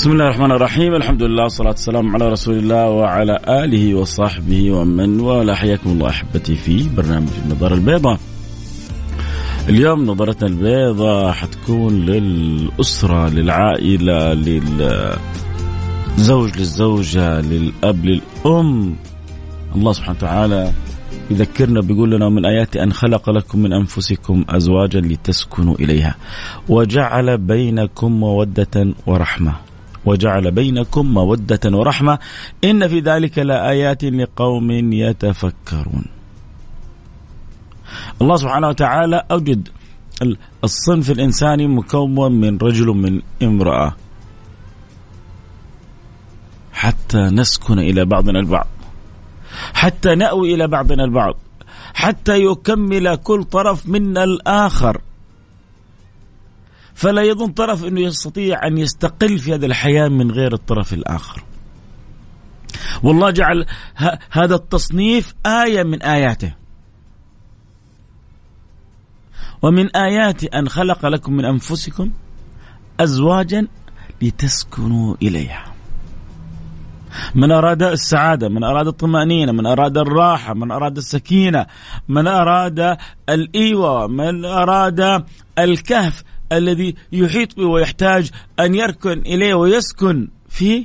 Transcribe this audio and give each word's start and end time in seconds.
بسم 0.00 0.12
الله 0.12 0.24
الرحمن 0.24 0.52
الرحيم. 0.52 0.94
الحمد 0.94 1.22
لله 1.22 1.42
والصلاة 1.42 1.68
والسلام 1.68 2.14
على 2.14 2.28
رسول 2.28 2.58
الله 2.58 2.90
وعلى 2.90 3.40
آله 3.48 3.94
وصحبه 3.94 4.72
ومن 4.72 5.20
والاه. 5.20 5.54
حياكم 5.54 5.90
الله 5.90 6.08
أحبتي 6.08 6.56
في 6.56 6.88
برنامج 6.96 7.28
النظارة 7.44 7.74
البيضاء. 7.74 8.18
اليوم 9.68 10.06
نظرتنا 10.06 10.48
البيضاء 10.48 11.32
حتكون 11.32 11.92
للأسرة 11.92 13.28
للعائلة 13.28 14.34
للزوج 16.16 16.58
للزوجة 16.58 17.40
للأب 17.40 18.04
للأم. 18.04 18.96
الله 19.76 19.92
سبحانه 19.92 20.18
وتعالى 20.18 20.72
يذكرنا 21.30 21.80
بيقول 21.80 22.10
لنا 22.10 22.28
من 22.28 22.46
آيات 22.46 22.76
أن 22.76 22.92
خلق 22.92 23.30
لكم 23.30 23.58
من 23.58 23.72
أنفسكم 23.72 24.44
أزواجا 24.48 25.00
لتسكنوا 25.00 25.74
إليها 25.74 26.14
وجعل 26.68 27.38
بينكم 27.38 28.12
مودة 28.12 28.94
ورحمة. 29.06 29.54
وجعل 30.04 30.50
بينكم 30.50 31.14
مودة 31.14 31.60
ورحمة. 31.64 32.18
إن 32.64 32.88
في 32.88 33.00
ذلك 33.00 33.38
لآيات 33.38 34.04
لقوم 34.04 34.70
يتفكرون. 34.92 36.04
الله 38.22 38.36
سبحانه 38.36 38.68
وتعالى 38.68 39.24
أوجد 39.30 39.68
الصنف 40.64 41.10
الإنساني 41.10 41.66
مكون 41.66 42.32
من 42.32 42.58
رجل 42.58 42.86
من 42.86 43.20
امرأة. 43.42 43.96
حتى 46.72 47.18
نسكن 47.18 47.78
إلى 47.78 48.04
بعضنا 48.04 48.38
البعض. 48.40 48.66
حتى 49.74 50.14
نأوي 50.14 50.54
إلى 50.54 50.68
بعضنا 50.68 51.04
البعض. 51.04 51.34
حتى 51.94 52.44
يكمل 52.44 53.16
كل 53.16 53.44
طرف 53.44 53.88
منا 53.88 54.24
الآخر. 54.24 55.00
فلا 57.00 57.22
يظن 57.22 57.52
طرف 57.52 57.84
إنه 57.84 58.00
يستطيع 58.00 58.66
أن 58.66 58.78
يستقل 58.78 59.38
في 59.38 59.54
هذه 59.54 59.66
الحياة 59.66 60.08
من 60.08 60.30
غير 60.30 60.52
الطرف 60.52 60.92
الآخر. 60.92 61.44
والله 63.02 63.30
جعل 63.30 63.66
هذا 64.30 64.54
التصنيف 64.54 65.34
آية 65.46 65.82
من 65.82 66.02
آياته. 66.02 66.54
ومن 69.62 69.96
ايات 69.96 70.44
أن 70.44 70.68
خلق 70.68 71.06
لكم 71.06 71.32
من 71.32 71.44
أنفسكم 71.44 72.10
أزواجا 73.00 73.66
لتسكنوا 74.22 75.16
إليها. 75.22 75.64
من 77.34 77.52
أراد 77.52 77.82
السعادة 77.82 78.48
من 78.48 78.64
أراد 78.64 78.86
الطمأنينة 78.86 79.52
من 79.52 79.66
أراد 79.66 79.98
الراحة 79.98 80.54
من 80.54 80.70
أراد 80.70 80.96
السكينة 80.96 81.66
من 82.08 82.26
أراد 82.26 82.96
الإيوة 83.28 84.06
من 84.06 84.44
أراد 84.44 85.24
الكهف 85.58 86.24
الذي 86.52 86.94
يحيط 87.12 87.56
به 87.56 87.66
ويحتاج 87.66 88.30
أن 88.60 88.74
يركن 88.74 89.18
إليه 89.18 89.54
ويسكن 89.54 90.28
فيه 90.48 90.84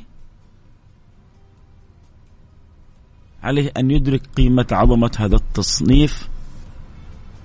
عليه 3.44 3.72
أن 3.78 3.92
يدرك 3.92 4.22
قيمة 4.38 4.68
عظمة 4.72 5.12
هذا 5.20 5.36
التصنيف 5.36 6.30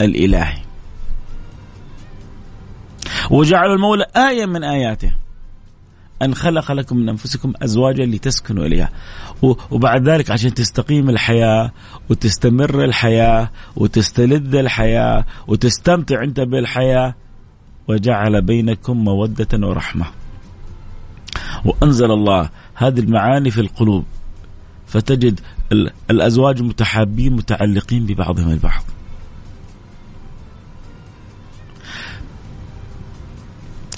الإلهي. 0.00 0.58
وجعل 3.30 3.72
المولى 3.72 4.06
آية 4.16 4.46
من 4.46 4.64
آياته. 4.64 5.14
أن 6.22 6.34
خلق 6.34 6.72
لكم 6.72 6.96
من 6.96 7.08
أنفسكم 7.08 7.52
أزواجا 7.62 8.06
لتسكنوا 8.06 8.66
إليها. 8.66 8.90
وبعد 9.70 10.08
ذلك 10.08 10.30
عشان 10.30 10.54
تستقيم 10.54 11.10
الحياة 11.10 11.72
وتستمر 12.10 12.84
الحياة 12.84 13.50
وتستلذ 13.76 14.54
الحياة 14.54 15.26
وتستمتع 15.46 16.22
أنت 16.24 16.40
بالحياة 16.40 17.14
وجعل 17.90 18.42
بينكم 18.42 19.04
مودة 19.04 19.66
ورحمة. 19.68 20.06
وأنزل 21.64 22.10
الله 22.10 22.50
هذه 22.74 23.00
المعاني 23.00 23.50
في 23.50 23.60
القلوب 23.60 24.04
فتجد 24.86 25.40
الأزواج 26.10 26.62
متحابين 26.62 27.32
متعلقين 27.32 28.06
ببعضهم 28.06 28.50
البعض. 28.50 28.82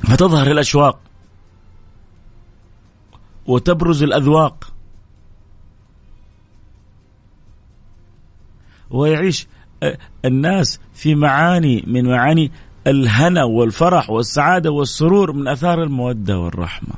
فتظهر 0.05 0.51
الأشواق 0.51 0.99
وتبرز 3.47 4.03
الأذواق. 4.03 4.73
ويعيش 8.91 9.47
الناس 10.25 10.81
في 10.95 11.15
معاني 11.15 11.85
من 11.87 12.05
معاني 12.05 12.53
الهنا 12.87 13.45
والفرح 13.45 14.11
والسعادة 14.11 14.71
والسرور 14.71 15.33
من 15.33 15.49
أثار 15.49 15.83
المودة 15.83 16.39
والرحمة. 16.39 16.95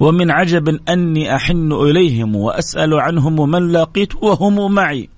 ومن 0.00 0.30
عجب 0.30 0.68
أني 0.88 1.36
أحن 1.36 1.72
إليهم 1.72 2.36
وأسأل 2.36 2.94
عنهم 2.94 3.50
من 3.50 3.72
لاقيت 3.72 4.14
وهم 4.22 4.74
معي. 4.74 5.08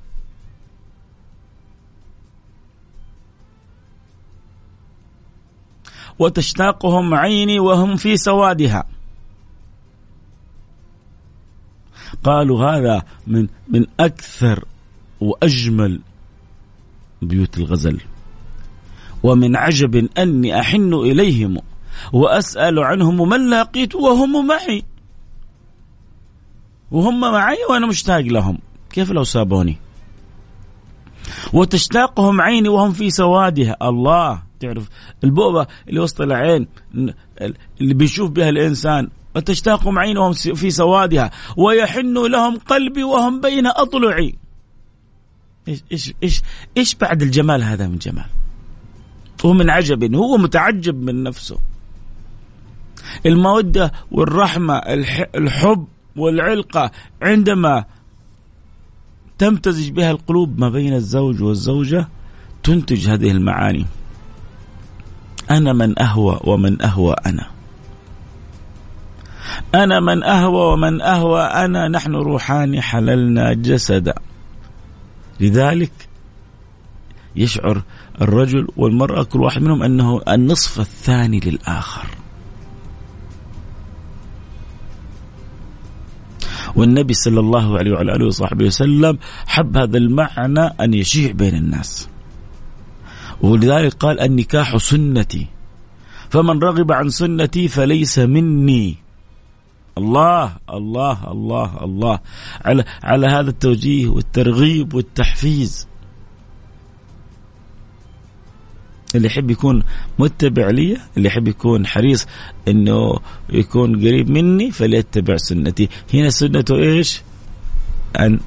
وتشتاقهم 6.18 7.14
عيني 7.14 7.58
وهم 7.58 7.96
في 7.96 8.16
سوادها. 8.16 8.84
قالوا 12.24 12.64
هذا 12.64 13.02
من 13.26 13.48
من 13.68 13.86
أكثر 14.00 14.64
وأجمل 15.22 16.00
بيوت 17.22 17.58
الغزل. 17.58 18.00
ومن 19.22 19.56
عجب 19.56 20.08
أني 20.18 20.60
أحن 20.60 20.94
إليهم 20.94 21.58
وأسأل 22.12 22.78
عنهم 22.78 23.28
من 23.28 23.50
لاقيت 23.50 23.94
وهم 23.94 24.46
معي. 24.46 24.82
وهم 26.90 27.20
معي 27.20 27.56
وأنا 27.70 27.86
مشتاق 27.86 28.20
لهم. 28.20 28.58
كيف 28.90 29.10
لو 29.10 29.24
سابوني؟ 29.24 29.76
وتشتاقهم 31.52 32.40
عيني 32.40 32.68
وهم 32.68 32.92
في 32.92 33.10
سوادها. 33.10 33.76
الله 33.82 34.42
تعرف 34.60 34.88
البؤبة 35.24 35.66
اللي 35.88 36.00
وسط 36.00 36.20
العين 36.20 36.66
اللي 37.80 37.94
بيشوف 37.94 38.30
بها 38.30 38.48
الإنسان. 38.48 39.08
وتشتاقهم 39.36 39.98
عينهم 39.98 40.32
في 40.32 40.70
سوادها. 40.70 41.30
ويحن 41.56 42.26
لهم 42.26 42.58
قلبي 42.58 43.02
وهم 43.04 43.40
بين 43.40 43.66
أضلعي. 43.66 44.34
إيش 45.68 45.82
إيش 45.92 46.14
إيش 46.22 46.42
إيش 46.76 46.94
بعد 46.94 47.22
الجمال 47.22 47.62
هذا 47.62 47.86
من 47.86 47.98
جمال؟ 47.98 48.26
ومن 49.44 49.70
عجب 49.70 50.14
هو 50.14 50.36
متعجب 50.36 51.02
من 51.02 51.22
نفسه. 51.22 51.58
المودة 53.26 53.92
والرحمة 54.10 54.76
الحب 55.34 55.86
والعلقة 56.16 56.90
عندما 57.22 57.84
تمتزج 59.38 59.90
بها 59.90 60.10
القلوب 60.10 60.58
ما 60.58 60.68
بين 60.68 60.94
الزوج 60.94 61.42
والزوجة 61.42 62.08
تنتج 62.62 63.08
هذه 63.08 63.30
المعاني. 63.30 63.86
أنا 65.50 65.72
من 65.72 65.98
أهوى 65.98 66.40
ومن 66.44 66.82
أهوى 66.82 67.14
أنا. 67.26 67.46
أنا 69.74 70.00
من 70.00 70.22
أهوى 70.22 70.72
ومن 70.72 71.00
أهوى 71.00 71.42
أنا 71.42 71.88
نحن 71.88 72.14
روحان 72.14 72.80
حللنا 72.80 73.52
جسدا. 73.52 74.14
لذلك 75.40 75.92
يشعر 77.36 77.82
الرجل 78.20 78.68
والمرأة 78.76 79.22
كل 79.22 79.40
واحد 79.40 79.62
منهم 79.62 79.82
أنه 79.82 80.20
النصف 80.28 80.80
الثاني 80.80 81.40
للآخر 81.40 82.06
والنبي 86.76 87.14
صلى 87.14 87.40
الله 87.40 87.78
عليه 87.78 87.92
وعلى 87.92 88.14
آله 88.16 88.26
وصحبه 88.26 88.64
وسلم 88.64 89.18
حب 89.46 89.76
هذا 89.76 89.98
المعنى 89.98 90.60
أن 90.60 90.94
يشيع 90.94 91.32
بين 91.32 91.54
الناس. 91.54 92.08
ولذلك 93.40 93.92
قال 93.92 94.20
النكاح 94.20 94.76
سنتي 94.76 95.46
فمن 96.30 96.58
رغب 96.58 96.92
عن 96.92 97.08
سنتي 97.08 97.68
فليس 97.68 98.18
مني. 98.18 98.96
الله 99.98 100.56
الله 100.70 101.30
الله 101.30 101.84
الله. 101.84 102.18
على 102.64 102.84
على 103.02 103.26
هذا 103.26 103.50
التوجيه 103.50 104.08
والترغيب 104.08 104.94
والتحفيز. 104.94 105.88
اللي 109.14 109.26
يحب 109.26 109.50
يكون 109.50 109.82
متبع 110.18 110.70
لي 110.70 110.96
اللي 111.16 111.28
يحب 111.28 111.48
يكون 111.48 111.86
حريص 111.86 112.26
إنه 112.68 113.18
يكون 113.50 113.96
قريب 113.96 114.30
مني 114.30 114.70
فليتبع 114.70 115.36
سنتي. 115.36 115.88
هنا 116.14 116.30
سنته 116.30 116.76
إيش؟ 116.76 117.22
أن 118.20 118.40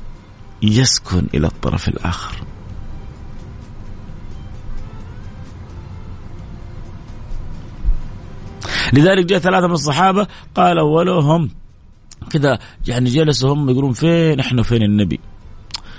يسكن 0.62 1.28
إلى 1.34 1.48
الطرف 1.48 1.88
الآخر. 1.88 2.45
لذلك 8.94 9.26
جاء 9.26 9.40
ثلاثة 9.40 9.68
من 9.68 9.74
الصحابة 9.74 10.28
قال 10.56 10.78
أولهم 10.78 11.50
كذا 12.30 12.60
يعني 12.88 13.10
جلسوا 13.10 13.54
هم 13.54 13.70
يقولون 13.70 13.94
فين 13.94 14.40
إحنا 14.40 14.64
فين 14.64 14.84
النبي؟ 14.84 15.20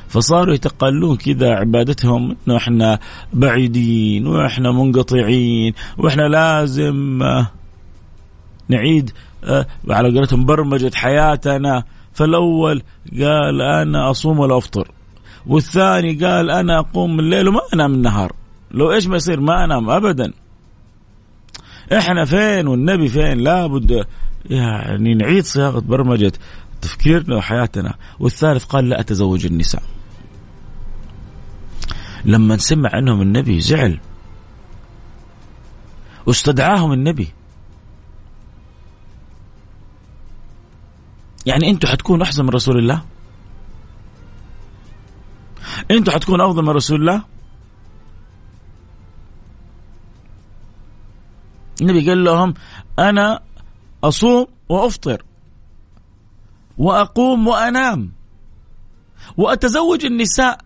فصاروا 0.08 0.54
يتقلون 0.54 1.16
كذا 1.16 1.54
عبادتهم 1.54 2.36
إنه 2.48 2.56
إحنا 2.56 2.98
بعيدين 3.32 4.26
وإحنا 4.26 4.72
منقطعين 4.72 5.72
وإحنا 5.98 6.22
لازم 6.22 7.22
آه، 7.22 7.50
نعيد 8.68 9.10
آه، 9.44 9.66
على 9.90 10.18
قولتهم 10.18 10.44
برمجة 10.44 10.90
حياتنا. 10.94 11.84
فالأول 12.12 12.82
قال 13.20 13.60
أنا 13.62 14.10
أصوم 14.10 14.38
ولا 14.38 14.58
أفطر؟ 14.58 14.90
والثاني 15.46 16.14
قال 16.14 16.50
أنا 16.50 16.78
أقوم 16.78 17.20
الليل 17.20 17.48
وما 17.48 17.60
أنام 17.74 17.94
النهار. 17.94 18.32
لو 18.70 18.92
إيش 18.92 19.06
ما 19.06 19.16
يصير 19.16 19.40
ما 19.40 19.64
أنام 19.64 19.90
ابدا. 19.90 20.32
إحنا 21.92 22.24
فين 22.24 22.66
والنبي 22.66 23.08
فين؟ 23.08 23.38
لابد 23.38 24.06
يعني 24.50 25.14
نعيد 25.14 25.44
صياغة 25.44 25.80
برمجة 25.80 26.32
تفكيرنا 26.80 27.36
وحياتنا. 27.36 27.94
والثالث 28.18 28.64
قال 28.64 28.88
لا 28.88 29.00
أتزوج 29.00 29.46
النساء. 29.46 29.82
لما 32.24 32.56
سمع 32.56 32.90
عنهم 32.92 33.22
النبي 33.22 33.60
زعل. 33.60 34.00
واستدعاهم 36.26 36.92
النبي. 36.92 37.28
يعني 41.46 41.70
أنتم 41.70 41.88
حتكونوا 41.88 42.24
أحسن 42.24 42.44
من 42.44 42.50
رسول 42.50 42.78
الله؟ 42.78 43.02
أنتم 45.90 46.12
حتكونوا 46.12 46.46
أفضل 46.46 46.62
من 46.62 46.68
رسول 46.68 47.00
الله؟ 47.00 47.35
النبي 51.80 52.08
قال 52.08 52.24
لهم 52.24 52.54
أنا 52.98 53.40
أصوم 54.04 54.46
وأفطر 54.68 55.22
وأقوم 56.78 57.46
وأنام 57.46 58.12
وأتزوج 59.36 60.04
النساء 60.04 60.60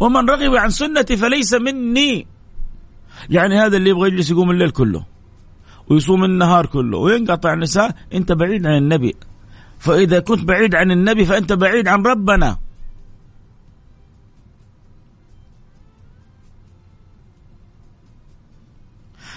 ومن 0.00 0.30
رغب 0.30 0.54
عن 0.54 0.70
سنتي 0.70 1.16
فليس 1.16 1.54
مني. 1.54 2.26
يعني 3.30 3.58
هذا 3.58 3.76
اللي 3.76 3.90
يبغى 3.90 4.08
يجلس 4.08 4.30
يقوم 4.30 4.50
الليل 4.50 4.70
كله 4.70 5.04
ويصوم 5.88 6.24
النهار 6.24 6.66
كله 6.66 6.98
وينقطع 6.98 7.52
النساء 7.52 7.94
أنت 8.14 8.32
بعيد 8.32 8.66
عن 8.66 8.76
النبي. 8.78 9.14
فإذا 9.78 10.20
كنت 10.20 10.44
بعيد 10.44 10.74
عن 10.74 10.90
النبي 10.90 11.24
فأنت 11.24 11.52
بعيد 11.52 11.88
عن 11.88 12.02
ربنا. 12.02 12.58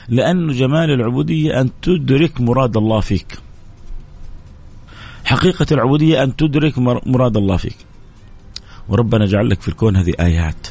لأن 0.10 0.48
جمال 0.48 0.92
العبودية 0.92 1.62
أن 1.62 1.69
تدرك 1.81 2.42
مراد 2.42 2.78
الله 2.78 3.00
فيك. 3.00 3.38
حقيقة 5.25 5.66
العبودية 5.72 6.24
أن 6.24 6.36
تدرك 6.36 6.78
مراد 7.07 7.38
الله 7.38 7.57
فيك. 7.57 7.78
وربنا 8.90 9.25
جعل 9.25 9.50
لك 9.50 9.62
في 9.62 9.68
الكون 9.68 9.96
هذه 9.96 10.13
آيات 10.19 10.68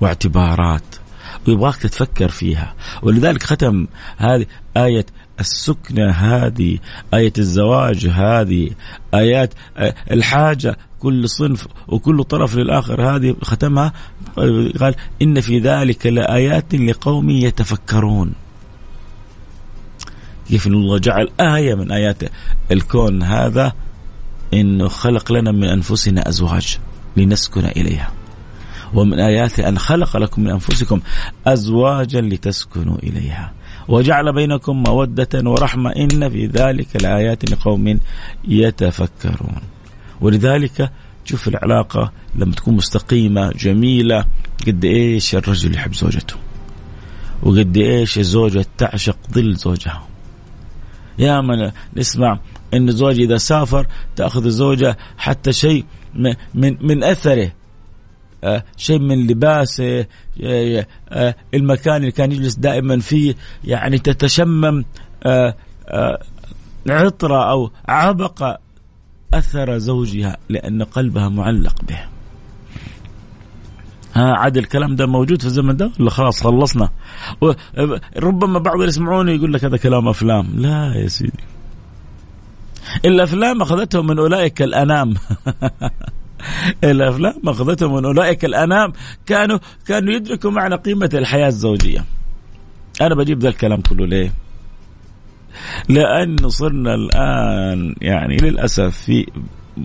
واعتبارات 0.00 0.82
ويبغاك 1.48 1.76
تتفكر 1.76 2.28
فيها. 2.28 2.74
ولذلك 3.02 3.42
ختم 3.42 3.86
هذه 4.16 4.46
آية 4.76 5.06
السكنة 5.40 6.10
هذه 6.10 6.78
آية 7.14 7.32
الزواج 7.38 8.06
هذه 8.06 8.70
آيات 9.14 9.54
الحاجة 10.10 10.76
كل 11.02 11.28
صنف 11.28 11.66
وكل 11.88 12.24
طرف 12.24 12.56
للآخر. 12.56 13.16
هذه 13.16 13.36
ختمها 13.42 13.92
قال 14.80 14.94
إن 15.22 15.40
في 15.40 15.58
ذلك 15.58 16.06
لآيات 16.06 16.74
لقوم 16.74 17.30
يتفكرون. 17.30 18.32
كيف 20.48 20.66
الله 20.66 20.98
جعل 20.98 21.28
آية 21.40 21.74
من 21.74 21.92
آيات 21.92 22.22
الكون 22.70 23.22
هذا؟ 23.22 23.72
انه 24.54 24.88
خلق 24.88 25.32
لنا 25.32 25.52
من 25.52 25.64
أنفسنا 25.64 26.28
أزواج 26.28 26.78
لنسكن 27.16 27.64
إليها. 27.64 28.12
ومن 28.94 29.20
اياته 29.20 29.68
أن 29.68 29.78
خلق 29.78 30.16
لكم 30.16 30.42
من 30.42 30.50
أنفسكم 30.50 31.00
أزواجا 31.46 32.20
لتسكنوا 32.20 32.96
إليها. 33.02 33.52
وجعل 33.88 34.34
بينكم 34.34 34.82
مودة 34.82 35.50
ورحمة. 35.50 35.90
إن 35.90 36.30
في 36.30 36.46
ذلك 36.46 37.02
لآيات 37.02 37.50
لقوم 37.50 38.00
يتفكرون. 38.48 39.60
ولذلك 40.22 40.90
شوف 41.24 41.48
العلاقة 41.48 42.12
لما 42.34 42.52
تكون 42.52 42.74
مستقيمة 42.74 43.52
جميلة 43.52 44.24
قد 44.66 44.84
إيش 44.84 45.34
الرجل 45.34 45.74
يحب 45.74 45.94
زوجته؟ 45.94 46.36
وقد 47.42 47.76
إيش 47.76 48.18
الزوجة 48.18 48.66
تعشق 48.78 49.16
ظل 49.32 49.54
زوجها؟ 49.54 50.06
يا 51.18 51.40
من 51.40 51.70
نسمع 51.96 52.38
إن 52.74 52.88
الزوج 52.88 53.20
إذا 53.20 53.36
سافر 53.36 53.86
تأخذ 54.16 54.44
الزوجة 54.44 54.96
حتى 55.18 55.52
شيء 55.52 55.84
من 56.14 56.76
من 56.80 57.04
أثره. 57.04 57.52
آه 58.44 58.64
شيء 58.76 58.98
من 58.98 59.26
لباسه 59.26 60.06
آه 60.44 60.86
آه 61.08 61.34
المكان 61.54 61.96
اللي 61.96 62.10
كان 62.10 62.32
يجلس 62.32 62.54
دائما 62.54 63.00
فيه. 63.00 63.34
يعني 63.64 63.98
تتشمم 63.98 64.84
آه، 65.26 65.54
آه، 65.88 66.18
عطرة 66.88 67.50
أو 67.50 67.70
عبق 67.88 68.56
أثر 69.34 69.78
زوجها 69.78 70.36
لأن 70.48 70.82
قلبها 70.82 71.28
معلق 71.28 71.84
به. 71.84 71.98
ها 74.14 74.32
عاد 74.34 74.56
الكلام 74.56 74.96
ده 74.96 75.06
موجود 75.06 75.40
في 75.40 75.46
الزمن 75.46 75.76
ده 75.76 75.90
ولا 76.00 76.10
خلاص 76.10 76.42
خلصنا؟ 76.42 76.88
ربما 78.16 78.58
بعض 78.58 78.74
اللي 78.74 78.88
يسمعوني 78.88 79.34
يقول 79.34 79.52
لك 79.52 79.64
هذا 79.64 79.76
كلام 79.76 80.08
أفلام. 80.08 80.46
لا 80.54 80.94
يا 80.94 81.08
سيدي. 81.08 81.32
الأفلام 83.04 83.62
أخذتهم 83.62 84.06
من 84.06 84.18
أولئك 84.18 84.62
الأنام. 84.62 85.14
الأفلام 86.84 87.40
أخذتهم 87.46 87.94
من 87.94 88.04
أولئك 88.04 88.44
الأنام. 88.44 88.92
كانوا 89.26 89.58
كانوا 89.86 90.14
يدركوا 90.14 90.50
معنى 90.50 90.74
قيمة 90.74 91.10
الحياة 91.14 91.48
الزوجية. 91.48 92.04
أنا 93.00 93.14
بجيب 93.14 93.38
ذا 93.38 93.48
الكلام 93.48 93.80
كله 93.80 94.06
ليه؟ 94.06 94.32
لأن 95.88 96.48
صرنا 96.48 96.94
الآن 96.94 97.94
يعني 98.00 98.36
للأسف 98.36 98.96
في 98.96 99.26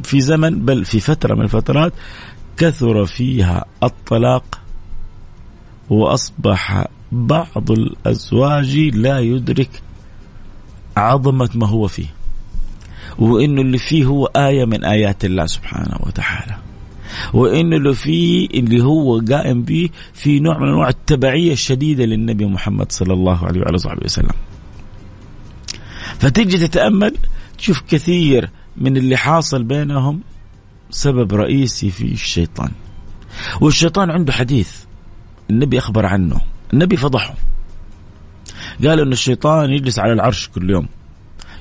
في 0.03 0.21
زمن 0.21 0.65
بل 0.65 0.85
في 0.85 0.99
فترة 0.99 1.35
من 1.35 1.41
الفترات 1.41 1.93
كثر 2.57 3.05
فيها 3.05 3.65
الطلاق 3.83 4.59
وأصبح 5.89 6.85
بعض 7.11 7.71
الأزواج 7.71 8.77
لا 8.77 9.19
يدرك 9.19 9.69
عظمة 10.97 11.49
ما 11.55 11.67
هو 11.67 11.87
فيه 11.87 12.07
وانه 13.19 13.61
اللي 13.61 13.77
فيه 13.77 14.05
هو 14.05 14.25
آية 14.25 14.65
من 14.65 14.83
آيات 14.83 15.25
الله 15.25 15.45
سبحانه 15.45 15.97
وتعالى 15.99 16.57
وانه 17.33 17.75
اللي 17.75 17.93
فيه 17.93 18.47
اللي 18.53 18.83
هو 18.83 19.19
قائم 19.19 19.63
به 19.63 19.89
في 20.13 20.39
نوع 20.39 20.57
من 20.57 20.67
أنواع 20.67 20.89
التبعية 20.89 21.53
الشديدة 21.53 22.05
للنبي 22.05 22.45
محمد 22.45 22.91
صلى 22.91 23.13
الله 23.13 23.45
عليه 23.45 23.61
وعلى 23.61 23.77
صحبه 23.77 24.01
وسلم. 24.05 24.29
فتجي 26.19 26.67
تتأمل. 26.67 27.13
تشوف 27.57 27.81
كثير 27.81 28.49
من 28.77 28.97
اللي 28.97 29.17
حاصل 29.17 29.63
بينهم 29.63 30.21
سبب 30.89 31.33
رئيسي 31.33 31.91
في 31.91 32.05
الشيطان. 32.05 32.71
والشيطان 33.61 34.11
عنده 34.11 34.33
حديث 34.33 34.71
النبي 35.49 35.77
أخبر 35.77 36.05
عنه، 36.05 36.41
النبي 36.73 36.97
فضحه. 36.97 37.33
قال 38.85 38.99
إن 38.99 39.11
الشيطان 39.11 39.69
يجلس 39.69 39.99
على 39.99 40.13
العرش 40.13 40.49
كل 40.49 40.69
يوم. 40.69 40.87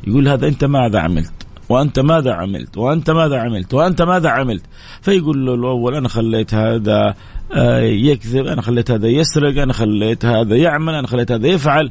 يقول 0.06 0.28
هذا 0.28 0.48
أنت 0.48 0.64
ماذا 0.64 1.00
عملت؟ 1.00 1.32
وأنت 1.68 1.98
ماذا 1.98 2.32
عملت؟ 2.32 2.78
وأنت 2.78 3.10
ماذا 3.10 3.38
عملت؟ 3.38 3.74
وأنت 3.74 4.02
ماذا 4.02 4.28
عملت؟ 4.28 4.62
فيقول 5.02 5.46
له 5.46 5.54
الأول 5.54 5.94
أنا 5.94 6.08
خليت 6.08 6.54
هذا 6.54 7.14
آه، 7.52 7.80
يكذب 7.80 8.46
أنا 8.46 8.62
خليت 8.62 8.90
هذا 8.90 9.08
يسرق 9.08 9.62
أنا 9.62 9.72
خليت 9.72 10.24
هذا 10.24 10.56
يعمل 10.56 10.94
أنا 10.94 11.06
خليت 11.06 11.32
هذا 11.32 11.46
يفعل. 11.46 11.90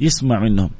يسمع 0.00 0.40
منهم. 0.40 0.70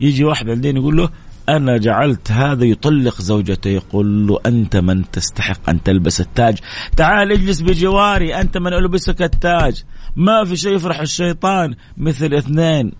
يجي 0.00 0.24
واحد 0.24 0.46
بعدين 0.46 0.76
يقول 0.76 0.96
له 0.96 1.10
أنا 1.48 1.78
جعلت 1.78 2.30
هذا 2.30 2.64
يطلق 2.64 3.22
زوجته 3.22 3.68
يقول 3.68 4.26
له 4.26 4.38
أنت 4.46 4.76
من 4.76 5.10
تستحق 5.10 5.68
أن 5.68 5.82
تلبس 5.82 6.20
التاج. 6.20 6.58
تعال 6.96 7.32
اجلس 7.32 7.60
بجواري 7.60 8.34
أنت 8.34 8.58
من 8.58 8.72
ألبسك 8.72 9.22
التاج. 9.22 9.84
ما 10.16 10.44
في 10.44 10.56
شيء 10.56 10.74
يفرح 10.74 11.00
الشيطان 11.00 11.74
مثل 11.96 12.34
اثنين. 12.34 12.92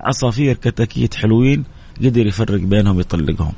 عصافير 0.00 0.56
كتاكيت 0.56 1.14
حلوين 1.14 1.64
قدر 2.00 2.26
يفرق 2.26 2.60
بينهم 2.60 3.00
يطلقهم. 3.00 3.52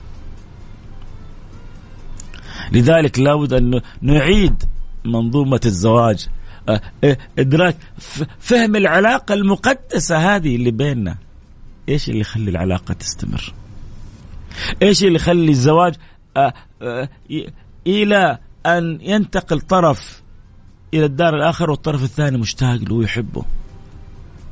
لذلك 2.72 3.18
لابد 3.18 3.52
أن 3.52 3.80
نعيد 4.02 4.62
منظومة 5.04 5.60
الزواج. 5.66 6.28
أه، 6.68 6.80
إدراك 7.38 7.76
فهم 8.38 8.76
العلاقة 8.76 9.34
المقدسة 9.34 10.36
هذه 10.36 10.56
اللي 10.56 10.70
بيننا. 10.70 11.25
إيش 11.88 12.08
اللي 12.08 12.20
يخلي 12.20 12.50
العلاقة 12.50 12.94
تستمر؟ 12.94 13.52
إيش 14.82 15.04
اللي 15.04 15.14
يخلي 15.14 15.50
الزواج 15.50 15.94
أه، 16.36 16.54
إلى 17.86 18.38
أن 18.66 18.98
ينتقل 19.00 19.60
طرف 19.60 20.22
إلى 20.94 21.04
الدار 21.04 21.34
الآخر 21.34 21.70
والطرف 21.70 22.02
الثاني 22.02 22.38
مشتاق 22.38 22.74
له 22.74 22.94
ويحبه. 22.94 23.44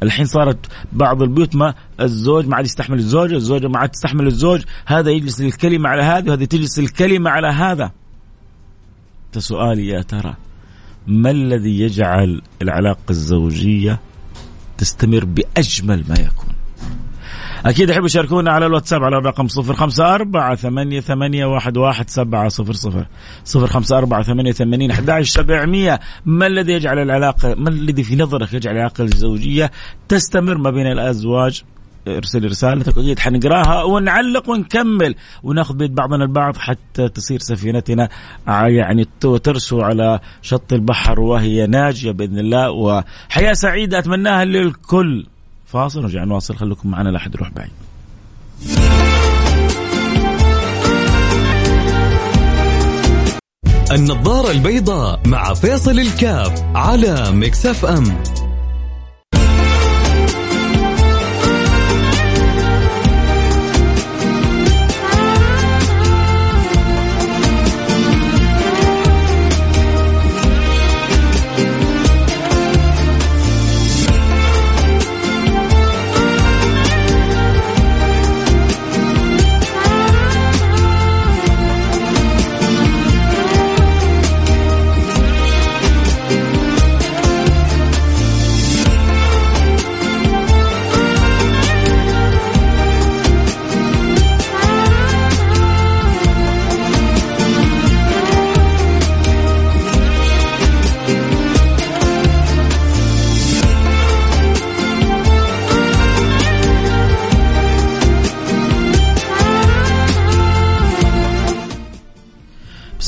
الحين 0.02 0.26
صارت 0.26 0.66
بعض 0.92 1.22
البيوت 1.22 1.56
ما 1.56 1.74
الزوج 2.00 2.46
ما 2.46 2.56
عاد 2.56 2.64
يستحمل 2.64 2.98
الزوجة 2.98 3.36
الزوجة 3.36 3.68
ما 3.68 3.78
عاد 3.78 3.88
تستحمل 3.88 4.26
الزوج 4.26 4.62
هذا 4.86 5.10
يجلس 5.10 5.40
الكلمة 5.40 5.88
على 5.88 6.02
هذه 6.02 6.28
وهذه 6.28 6.44
تجلس 6.44 6.78
الكلمة 6.78 7.30
على 7.30 7.48
هذا. 7.48 7.92
سؤالي 9.38 9.86
يا 9.86 10.02
ترى 10.02 10.34
ما 11.06 11.30
الذي 11.30 11.80
يجعل 11.80 12.42
العلاقة 12.62 13.10
الزوجية 13.10 14.00
تستمر 14.78 15.24
بأجمل 15.24 16.04
ما 16.08 16.14
يكون؟ 16.14 16.53
أكيد 17.64 17.90
يحبوا 17.90 18.06
يشاركونا 18.06 18.50
على 18.50 18.66
الواتساب 18.66 19.04
على 19.04 19.18
الرقم 19.18 19.48
صفر 19.48 19.74
خمسة 19.74 20.14
أربعة 20.14 20.54
ثمانية, 20.54 21.00
ثمانية 21.00 21.44
واحد, 21.46 21.76
واحد 21.76 22.10
سبعة 22.10 22.48
صفر 22.48 22.72
صفر. 22.72 23.06
صفر 23.44 23.66
خمسة 23.66 23.98
أربعة 23.98 24.22
ثمانية 24.22 24.52
ثمانين 24.52 24.90
أحد 24.90 25.22
سبعمية 25.22 26.00
ما 26.26 26.46
الذي 26.46 26.72
يجعل 26.72 26.98
العلاقة 26.98 27.54
ما 27.54 27.68
الذي 27.68 28.04
في 28.04 28.16
نظرك 28.16 28.54
يجعل 28.54 28.74
العلاقة 28.74 29.04
الزوجية 29.04 29.70
تستمر 30.08 30.58
ما 30.58 30.70
بين 30.70 30.86
الأزواج؟ 30.86 31.62
ارسل 32.08 32.44
رسالتك 32.44 32.98
أكيد 32.98 33.18
حنقراها 33.18 33.82
ونعلق 33.82 34.50
ونكمل 34.50 35.14
وناخذ 35.42 35.76
بيد 35.76 35.94
بعضنا 35.94 36.24
البعض 36.24 36.56
حتى 36.56 37.08
تصير 37.08 37.38
سفينتنا 37.40 38.08
يعني 38.46 39.06
ترسو 39.20 39.80
على 39.80 40.20
شط 40.42 40.72
البحر 40.72 41.20
وهي 41.20 41.66
ناجية 41.66 42.10
بإذن 42.10 42.38
الله. 42.38 42.70
وحياة 42.70 43.52
سعيدة 43.52 43.98
أتمناها 43.98 44.44
للكل. 44.44 45.26
فاصل 45.66 45.98
ونرجع 45.98 46.24
نواصل 46.24 46.56
خليكم 46.56 46.90
معنا 46.90 47.08
لا 47.08 47.16
أحد 47.16 47.34
يروح 47.34 47.50
بعيد. 47.50 47.72
النظارة 53.92 54.50
البيضاء 54.50 55.20
مع 55.26 55.54
فيصل 55.54 55.98
الكاف 55.98 56.62
على 56.74 57.30
مكسف 57.32 57.84
أم. 57.84 58.04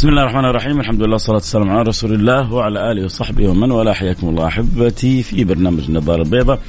بسم 0.07 0.13
الله 0.13 0.23
الرحمن 0.23 0.45
الرحيم. 0.45 0.81
الحمد 0.81 1.03
لله 1.03 1.13
والصلاة 1.13 1.37
والسلام 1.37 1.71
على 1.71 1.83
رسول 1.83 2.13
الله 2.13 2.53
وعلى 2.53 2.93
آله 2.93 3.05
وصحبه 3.05 3.49
ومن 3.49 3.71
والاه. 3.71 3.93
حياكم 3.93 4.29
الله 4.29 4.47
أحبتي 4.47 5.23
في 5.23 5.45
برنامج 5.45 5.85
النظارة 5.89 6.23
البيضاء 6.23 6.61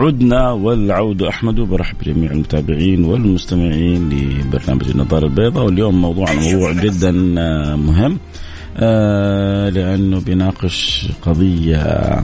عدنا 0.00 0.50
والعود 0.50 1.22
أحمد 1.22 1.58
وبرحب 1.58 1.98
بجميع 1.98 2.30
المتابعين 2.30 3.04
والمستمعين 3.04 4.10
لبرنامج 4.10 4.90
النظارة 4.90 5.26
البيضاء 5.26 5.64
واليوم 5.64 6.00
موضوعنا 6.02 6.40
موضوع 6.40 6.72
جدا 6.72 7.10
مهم 7.76 8.18
آه، 8.76 9.68
لأنه 9.68 10.20
بيناقش 10.20 11.08
قضية 11.22 12.22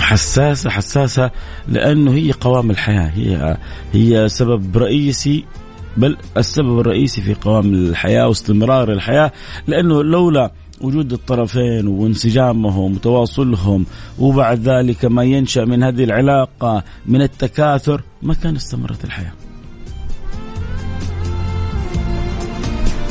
حساسة 0.00 0.70
حساسة 0.70 1.30
لأنه 1.68 2.14
هي 2.14 2.32
قوام 2.32 2.70
الحياة. 2.70 3.12
هي 3.14 3.56
هي 3.92 4.28
سبب 4.28 4.78
رئيسي 4.78 5.44
بل 5.96 6.16
السبب 6.36 6.80
الرئيسي 6.80 7.22
في 7.22 7.34
قوام 7.34 7.74
الحياة 7.74 8.28
واستمرار 8.28 8.92
الحياة 8.92 9.32
لأنه 9.66 10.02
لولا 10.02 10.50
وجود 10.80 11.12
الطرفين 11.12 11.86
وانسجامهم 11.88 12.94
وتواصلهم 12.94 13.86
وبعد 14.18 14.68
ذلك 14.68 15.04
ما 15.04 15.24
ينشأ 15.24 15.60
من 15.60 15.82
هذه 15.82 16.04
العلاقة 16.04 16.84
من 17.06 17.22
التكاثر 17.22 18.02
ما 18.22 18.34
كان 18.34 18.56
استمرت 18.56 19.04
الحياة. 19.04 19.32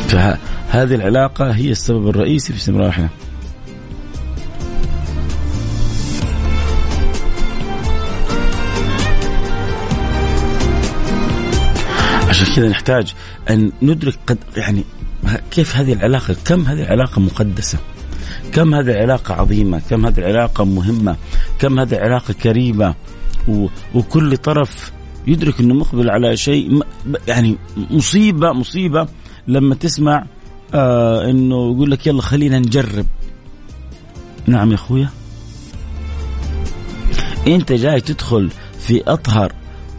فهذه 0.08 0.96
العلاقة 0.96 1.52
هي 1.52 1.72
السبب 1.72 2.10
الرئيسي 2.10 2.54
في 2.54 2.60
استمرار 2.60 2.88
الحياة. 2.88 3.10
عشان 12.44 12.56
كذا 12.56 12.70
نحتاج 12.70 13.14
أن 13.50 13.72
ندرك 13.82 14.20
قد 14.28 14.38
يعني 14.58 14.84
كيف 15.52 15.76
هذه 15.76 15.94
العلاقة 15.94 16.36
كم 16.46 16.62
هذه 16.66 16.84
العلاقة 16.84 17.22
مقدسة؟ 17.22 17.78
كم 18.52 18.76
هذه 18.76 18.90
العلاقة 18.92 19.34
عظيمة؟ 19.34 19.82
كم 19.90 20.06
هذه 20.06 20.20
العلاقة 20.20 20.66
مهمة؟ 20.66 21.16
كم 21.60 21.80
هذه 21.80 21.94
العلاقة 21.94 22.34
كريمة؟ 22.34 22.96
و... 23.48 23.68
وكل 23.96 24.38
طرف 24.38 24.92
يدرك 25.28 25.60
إنه 25.60 25.74
مقبل 25.74 26.10
على 26.10 26.38
شيء 26.38 26.84
يعني 27.28 27.58
مصيبه 27.92 28.52
مصيبة 28.52 29.08
لما 29.48 29.76
تسمع 29.76 30.26
آه 30.74 31.30
إنه 31.30 31.56
يقول 31.74 31.92
لك 31.92 32.08
يلا 32.08 32.22
خلينا 32.22 32.60
نجرب. 32.60 33.06
نعم 34.48 34.70
يا 34.70 34.76
أخويا. 34.76 35.10
أنت 37.48 37.72
جاي 37.72 38.02
تدخل 38.02 38.50
في 38.80 39.04
أطهر 39.08 39.54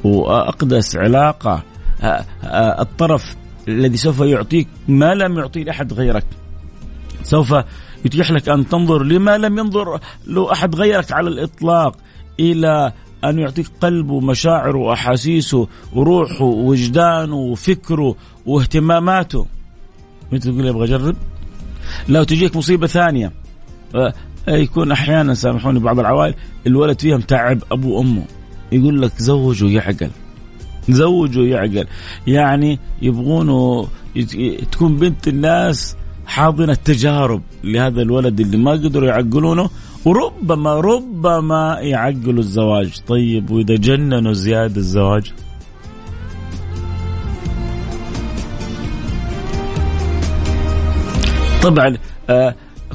وأقدس 0.05 0.97
علاقة 0.97 1.63
الطرف 2.81 3.37
الذي 3.69 3.97
سوف 3.97 4.21
يعطيك 4.21 4.69
ما 4.89 5.15
لم 5.15 5.39
يعطي 5.39 5.65
لأحد 5.65 5.93
غيرك. 5.93 6.25
سوف 7.23 7.55
يتيح 8.05 8.31
لك 8.31 8.49
أن 8.49 8.69
تنظر 8.69 9.03
لما 9.03 9.39
لم 9.39 9.59
ينظر 9.59 10.01
له 10.27 10.53
أحد 10.53 10.75
غيرك 10.75 11.13
على 11.13 11.29
الإطلاق 11.29 11.97
إلى 12.41 12.93
أن 13.25 13.39
يعطيك 13.39 13.67
قلبه 13.81 14.15
ومشاعره 14.15 14.79
وأحاسيسه 14.79 15.69
وروحه 15.93 16.45
ووجدانه 16.45 17.35
وفكره 17.35 18.17
واهتماماته 18.47 19.47
أنت 20.33 20.49
تقول 20.49 20.67
أبغى 20.67 20.85
أجرب؟ 20.85 21.17
لو 22.09 22.25
تجيك 22.25 22.57
مصيبة 22.57 22.87
ثانية 22.87 23.33
آه، 23.95 24.13
يكون 24.49 24.93
أحيانا 24.93 25.35
سامحوني 25.35 25.79
بعض 25.79 25.99
العوائل 25.99 26.35
الولد 26.67 27.01
فيها 27.01 27.17
متعب 27.17 27.63
أبوه 27.73 27.99
وأمه. 27.99 28.25
يقول 28.73 29.03
لك 29.03 29.13
زوجه 29.19 29.69
يعقل. 29.69 30.11
زوجه 30.89 31.41
يعقل. 31.41 31.87
يعني 32.27 32.79
يبغونه 33.03 33.89
تكون 34.73 34.97
بنت 34.97 35.29
الناس 35.29 35.97
حاضنة 36.27 36.75
تجارب 36.75 37.43
لهذا 37.65 38.03
الولد 38.03 38.41
اللي 38.41 38.57
ما 38.57 38.71
قدروا 38.71 39.09
يعقلونه 39.09 39.71
وربما 40.05 40.81
ربما 40.81 41.79
يعقلوا 41.81 42.41
الزواج. 42.41 43.01
طيب 43.07 43.51
وإذا 43.51 43.75
جننوا 43.75 44.33
زيادة 44.33 44.77
الزواج؟ 44.77 45.33
طبعا 51.63 51.97
آه 52.31 52.55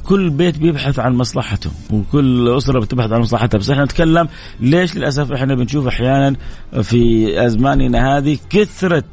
كل 0.09 0.29
بيت 0.29 0.57
بيبحث 0.57 0.99
عن 0.99 1.13
مصلحته 1.15 1.71
وكل 1.91 2.57
أسرة 2.57 2.79
بتبحث 2.79 3.11
عن 3.11 3.21
مصلحتها. 3.21 3.57
بس 3.57 3.69
إحنا 3.69 3.83
نتكلم 3.83 4.27
ليش 4.59 4.95
للأسف 4.95 5.31
إحنا 5.31 5.55
بنشوف 5.55 5.87
أحيانا 5.87 6.35
في 6.81 7.33
أزماننا 7.45 8.17
هذه 8.17 8.37
كثره 8.49 9.03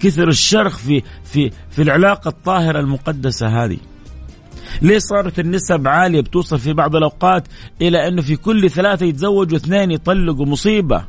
كثر 0.00 0.28
الشرخ 0.28 0.78
في 0.78 1.02
في 1.24 1.50
في 1.70 1.82
العلاقة 1.82 2.28
الطاهرة 2.28 2.80
المقدسة 2.80 3.64
هذه. 3.64 3.78
ليه 4.82 4.98
صارت 4.98 5.38
النسب 5.38 5.88
عالية 5.88 6.20
بتوصل 6.20 6.58
في 6.58 6.72
بعض 6.72 6.96
الأوقات 6.96 7.48
إلى 7.82 8.08
إنه 8.08 8.22
في 8.22 8.36
كل 8.36 8.70
ثلاثة 8.70 9.06
يتزوجوا 9.06 9.58
اثنين 9.58 9.90
يطلقوا 9.90 10.46
مصيبة؟ 10.46 11.04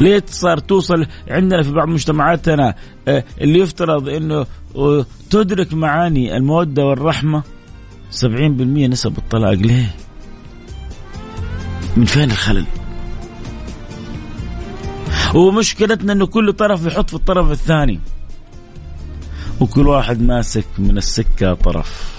ليه 0.00 0.24
صار 0.26 0.58
توصل 0.58 1.06
عندنا 1.28 1.62
في 1.62 1.72
بعض 1.72 1.88
مجتمعاتنا 1.88 2.74
آه، 3.08 3.24
اللي 3.40 3.58
يفترض 3.58 4.08
إنه 4.08 4.46
آه، 4.76 5.06
تدرك 5.30 5.74
معاني 5.74 6.36
المودة 6.36 6.84
والرحمة؟ 6.84 7.42
70% 8.10 8.88
نسب 8.88 9.18
الطلاق. 9.18 9.52
ليه؟ 9.52 9.94
من 11.96 12.04
فين 12.04 12.30
الخلل؟ 12.30 12.64
ومشكلتنا 15.34 16.12
إنه 16.12 16.26
كل 16.26 16.52
طرف 16.52 16.86
يحط 16.86 17.10
في 17.10 17.16
الطرف 17.16 17.50
الثاني. 17.50 18.00
وكل 19.60 19.86
واحد 19.86 20.22
ماسك 20.22 20.64
من 20.78 20.98
السكة 20.98 21.54
طرف. 21.54 22.12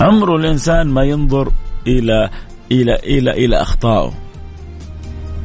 عمره 0.00 0.36
الإنسان 0.36 0.86
ما 0.88 1.04
ينظر 1.04 1.52
إلى 1.86 2.30
إلى 2.72 2.94
إلى 2.94 3.30
إلى 3.30 3.62
أخطائه. 3.62 4.21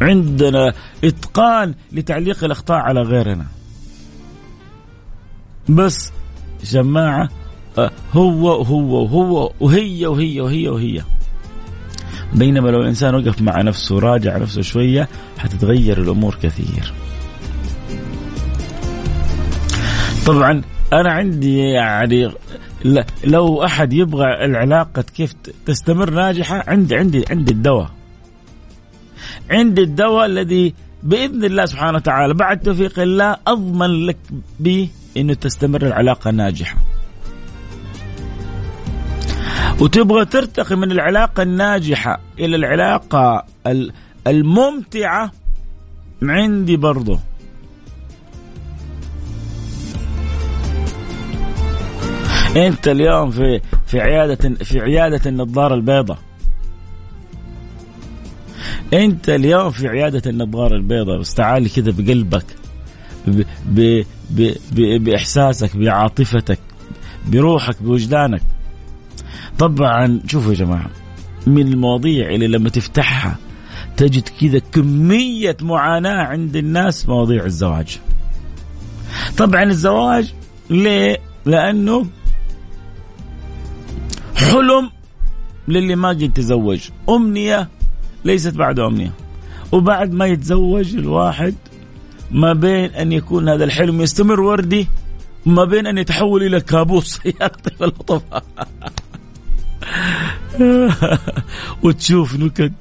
عندنا 0.02 0.74
إتقان 1.04 1.74
لتعليق 1.92 2.44
الأخطاء 2.44 2.78
على 2.78 3.02
غيرنا 3.02 3.46
بس 5.70 6.12
جماعة 6.64 7.30
آه، 7.78 7.92
هو 8.14 8.52
هو 8.52 9.04
وهو 9.04 9.52
وهي 9.60 10.08
وهي 10.08 10.42
وهي 10.42 10.70
وهي 10.70 11.02
بينما 12.34 12.70
لو 12.70 12.82
الإنسان 12.82 13.16
وقف 13.16 13.42
مع 13.42 13.62
نفسه 13.62 13.96
وراجع 13.96 14.38
نفسه 14.38 14.62
شوية 14.62 15.08
حتتغير 15.38 16.02
الأمور 16.02 16.36
كثير. 16.42 16.94
طبعا 20.26 20.62
أنا 20.94 21.12
عندي 21.12 21.58
يعني 21.58 22.32
لو 23.24 23.64
أحد 23.64 23.94
يبغى 23.94 24.46
العلاقة 24.46 25.02
كيف 25.02 25.34
تستمر 25.66 26.10
ناجحة 26.10 26.64
عندي 26.68 26.96
عندي 26.96 27.26
عندي 27.30 27.52
الدواء. 27.52 27.97
عندي 29.52 29.84
الدواء 29.84 30.26
الذي 30.26 30.74
بإذن 31.04 31.44
الله 31.46 31.66
سبحانه 31.66 31.98
وتعالى 31.98 32.34
بعد 32.34 32.60
توفيق 32.60 33.00
الله 33.00 33.38
أضمن 33.48 34.06
لك 34.06 34.18
به 34.60 34.90
إنه 35.18 35.34
تستمر 35.34 35.88
العلاقة 35.88 36.32
ناجحة. 36.32 36.78
وتبغى 39.80 40.26
ترتقي 40.26 40.76
من 40.76 40.92
العلاقة 40.92 41.44
الناجحة 41.44 42.20
إلى 42.40 42.56
العلاقة 42.56 43.46
الممتعة 44.28 45.32
عندي 46.24 46.78
برضه 46.78 47.20
أنت 52.56 52.88
اليوم 52.88 53.32
في 53.32 53.62
في 53.88 54.02
عيادة 54.02 54.50
في 54.50 54.80
عيادة 54.80 55.30
النظارة 55.30 55.76
البيضاء 55.76 56.18
أنت 58.94 59.30
اليوم 59.30 59.72
في 59.72 59.88
عيادة 59.88 60.32
النظارة 60.32 60.76
البيضاء 60.76 61.20
بس 61.20 61.34
تعالي 61.34 61.70
كذا 61.70 61.92
بقلبك 61.92 62.46
ب 63.28 63.42
ب 63.66 64.04
ب 64.30 64.54
ب 64.72 65.04
بإحساسك 65.04 65.78
بعاطفتك 65.78 66.60
بروحك 67.28 67.84
بوجدانك 67.84 68.42
طبعا 69.60 70.20
شوفوا 70.28 70.52
يا 70.52 70.58
جماعة 70.58 70.90
من 71.48 71.68
المواضيع 71.68 72.30
اللي 72.30 72.48
لما 72.48 72.70
تفتحها 72.70 73.38
تجد 73.98 74.30
كذا 74.42 74.60
كمية 74.60 75.58
معاناة 75.62 76.24
عند 76.24 76.56
الناس 76.56 77.10
مواضيع 77.10 77.46
الزواج. 77.46 78.00
طبعا 79.38 79.64
الزواج 79.64 80.34
ليه؟ 80.70 81.18
لأنه 81.46 82.08
حلم 84.36 84.90
للي 85.68 85.96
ما 85.96 86.10
قد 86.10 86.32
تزوج، 86.36 86.90
أمنية 87.10 87.70
ليست 88.26 88.54
بعد 88.54 88.80
أمنية. 88.80 89.12
وبعد 89.72 90.14
ما 90.14 90.26
يتزوج 90.26 90.96
الواحد 90.96 91.56
ما 92.32 92.54
بين 92.54 92.90
أن 92.90 93.12
يكون 93.12 93.50
هذا 93.50 93.64
الحلم 93.64 94.02
يستمر 94.02 94.42
وردي 94.42 94.88
ما 95.46 95.64
بين 95.64 95.88
أن 95.88 95.98
يتحول 95.98 96.44
إلى 96.44 96.62
كابوس. 96.62 97.20
يا 97.26 97.48
لطيف 97.48 97.84
اللطف 97.84 98.22
وتشوف 101.84 102.36
نكت 102.36 102.72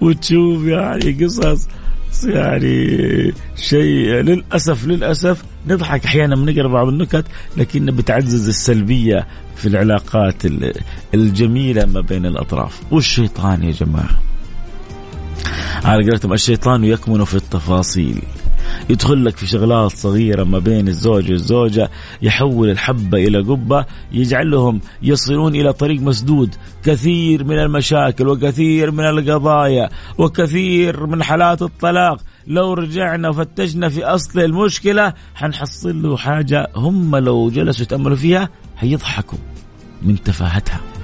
وتشوف 0.00 0.64
يعني 0.64 1.24
قصص 1.24 1.68
يعني 2.24 3.32
شيء. 3.56 4.08
للأسف 4.08 4.86
للأسف 4.86 5.44
نضحك 5.68 6.04
أحيانا 6.04 6.36
بنقرأ 6.36 6.68
بعض 6.68 6.88
النكت 6.88 7.24
لكنها 7.56 7.94
بتعزز 7.94 8.48
السلبية 8.48 9.26
في 9.56 9.68
العلاقات 9.68 10.42
الجميلة 11.14 11.86
ما 11.86 12.00
بين 12.00 12.26
الأطراف. 12.26 12.80
والشيطان 12.90 13.62
يا 13.62 13.72
جماعة. 13.72 14.20
على 15.84 16.10
قولتهم 16.10 16.32
الشيطان 16.32 16.84
يكمن 16.84 17.24
في 17.24 17.34
التفاصيل. 17.34 18.22
يدخل 18.90 19.24
لك 19.24 19.36
في 19.36 19.46
شغلات 19.46 19.90
صغيرة 19.90 20.44
ما 20.44 20.58
بين 20.58 20.88
الزوج 20.88 21.30
والزوجة 21.30 21.90
يحول 22.22 22.70
الحبة 22.70 23.18
إلى 23.18 23.38
قبة 23.38 23.84
يجعلهم 24.12 24.80
يصلون 25.02 25.54
إلى 25.54 25.72
طريق 25.72 26.00
مسدود. 26.00 26.54
كثير 26.84 27.44
من 27.44 27.58
المشاكل 27.58 28.28
وكثير 28.28 28.90
من 28.90 29.04
القضايا 29.04 29.88
وكثير 30.18 31.06
من 31.06 31.22
حالات 31.22 31.62
الطلاق. 31.62 32.20
لو 32.46 32.72
رجعنا 32.72 33.28
وفتشنا 33.28 33.88
في 33.88 34.04
أصل 34.04 34.40
المشكلة 34.40 35.12
حنحصل 35.34 36.02
له 36.02 36.16
حاجة 36.16 36.68
هم 36.76 37.16
لو 37.16 37.50
جلسوا 37.50 37.82
يتأملوا 37.82 38.16
فيها 38.16 38.48
حيضحكوا 38.76 39.38
من 40.02 40.22
تفاهتها. 40.22 40.95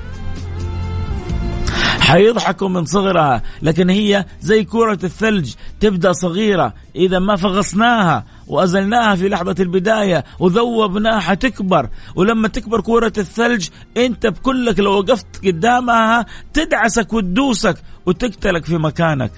حيضحكوا 2.13 2.69
من 2.69 2.85
صغرها 2.85 3.43
لكن 3.63 3.91
هي 3.91 4.25
زي 4.41 4.65
كرة 4.65 4.99
الثلج 5.05 5.55
تبدأ 5.81 6.13
صغيرة 6.13 6.75
إذا 6.97 7.19
ما 7.19 7.37
فغصناها 7.37 8.25
وأزلناها 8.47 9.15
في 9.15 9.29
لحظة 9.29 9.55
البداية 9.61 10.25
وذوبناها 10.39 11.21
حتكبر. 11.21 11.89
ولما 12.15 12.49
تكبر 12.49 12.81
كرة 12.81 13.13
الثلج 13.19 13.69
أنت 13.97 14.27
بكلك 14.27 14.81
لو 14.81 14.93
وقفت 14.99 15.27
قدامها 15.47 16.27
تدعسك 16.53 17.13
وتدوسك 17.13 17.77
وتقتلك 18.07 18.65
في 18.65 18.77
مكانك. 18.77 19.33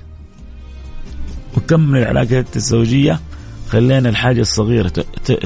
وكم 1.57 1.95
العلاقات 1.97 2.57
الزوجية 2.57 3.21
خلينا 3.69 4.09
الحاجة 4.09 4.41
الصغيرة 4.41 4.93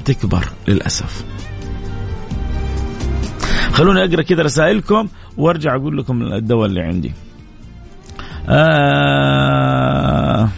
تكبر 0.04 0.48
للأسف. 0.68 1.24
خلوني 3.72 4.04
أقرأ 4.04 4.22
كذا 4.22 4.42
رسائلكم. 4.42 5.08
وارجع 5.38 5.76
أقول 5.76 5.98
لكم 5.98 6.22
الدواء 6.22 6.66
اللي 6.66 6.80
عندي. 6.80 7.12
آه 8.48 10.48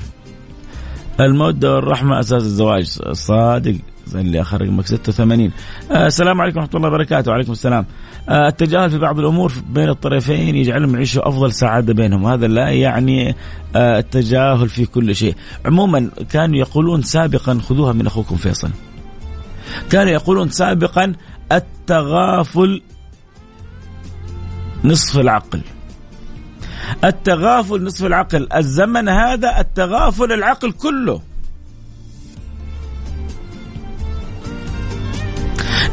المودة 1.20 1.74
والرحمة 1.74 2.20
أساس 2.20 2.42
الزواج. 2.42 2.84
صادق. 3.12 3.74
اللي 4.14 4.40
آخر 4.40 4.62
رقمك 4.62 4.86
86 4.86 5.52
آه 5.90 6.06
السلام 6.06 6.40
عليكم 6.40 6.58
ورحمة 6.58 6.76
الله 6.76 6.88
وبركاته. 6.88 7.30
وعليكم 7.30 7.52
السلام. 7.52 7.86
آه 8.28 8.48
التجاهل 8.48 8.90
في 8.90 8.98
بعض 8.98 9.18
الأمور 9.18 9.52
بين 9.70 9.88
الطرفين 9.88 10.56
يجعلهم 10.56 10.94
يعيشوا 10.94 11.28
أفضل 11.28 11.52
سعادة 11.52 11.94
بينهم. 11.94 12.26
هذا 12.26 12.46
لا 12.46 12.68
يعني 12.68 13.34
آه 13.76 13.98
التجاهل 13.98 14.68
في 14.68 14.86
كل 14.86 15.16
شيء. 15.16 15.34
عموما 15.66 16.10
كانوا 16.30 16.56
يقولون 16.56 17.02
سابقا 17.02 17.58
خذوها 17.58 17.92
من 17.92 18.06
أخوكم 18.06 18.36
فيصل. 18.36 18.70
كانوا 19.90 20.12
يقولون 20.12 20.48
سابقا 20.48 21.12
التغافل 21.52 22.82
نصف 24.84 25.18
العقل. 25.18 25.60
التغافل 27.04 27.84
نصف 27.84 28.04
العقل. 28.04 28.48
الزمن 28.56 29.08
هذا 29.08 29.60
التغافل 29.60 30.32
العقل 30.32 30.72
كله. 30.72 31.22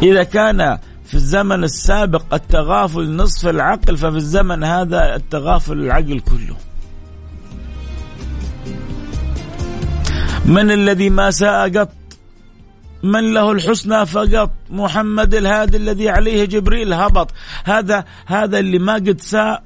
إذا 0.01 0.23
كان 0.23 0.77
في 1.05 1.13
الزمن 1.13 1.63
السابق 1.63 2.33
التغافل 2.33 3.15
نصف 3.15 3.47
العقل 3.47 3.97
ففي 3.97 4.17
الزمن 4.17 4.63
هذا 4.63 5.15
التغافل 5.15 5.73
العقل 5.73 6.19
كله. 6.19 6.55
من 10.45 10.71
الذي 10.71 11.09
ما 11.09 11.31
ساء 11.31 11.69
قط؟ 11.69 11.89
من 13.03 13.33
له 13.33 13.51
الحسنى 13.51 14.05
فقط. 14.05 14.51
محمد 14.69 15.35
الهادي 15.35 15.77
الذي 15.77 16.09
عليه 16.09 16.45
جبريل 16.45 16.93
هبط. 16.93 17.31
هذا 17.63 18.05
هذا 18.25 18.59
اللي 18.59 18.79
ما 18.79 18.93
قد 18.93 19.21
ساء 19.21 19.63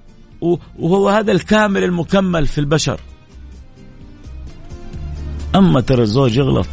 وهو 0.79 1.09
هذا 1.09 1.31
الكامل 1.31 1.83
المكمل 1.83 2.47
في 2.47 2.57
البشر. 2.57 2.99
أما 5.55 5.81
ترى 5.81 6.01
الزوج 6.01 6.37
يغلط 6.37 6.67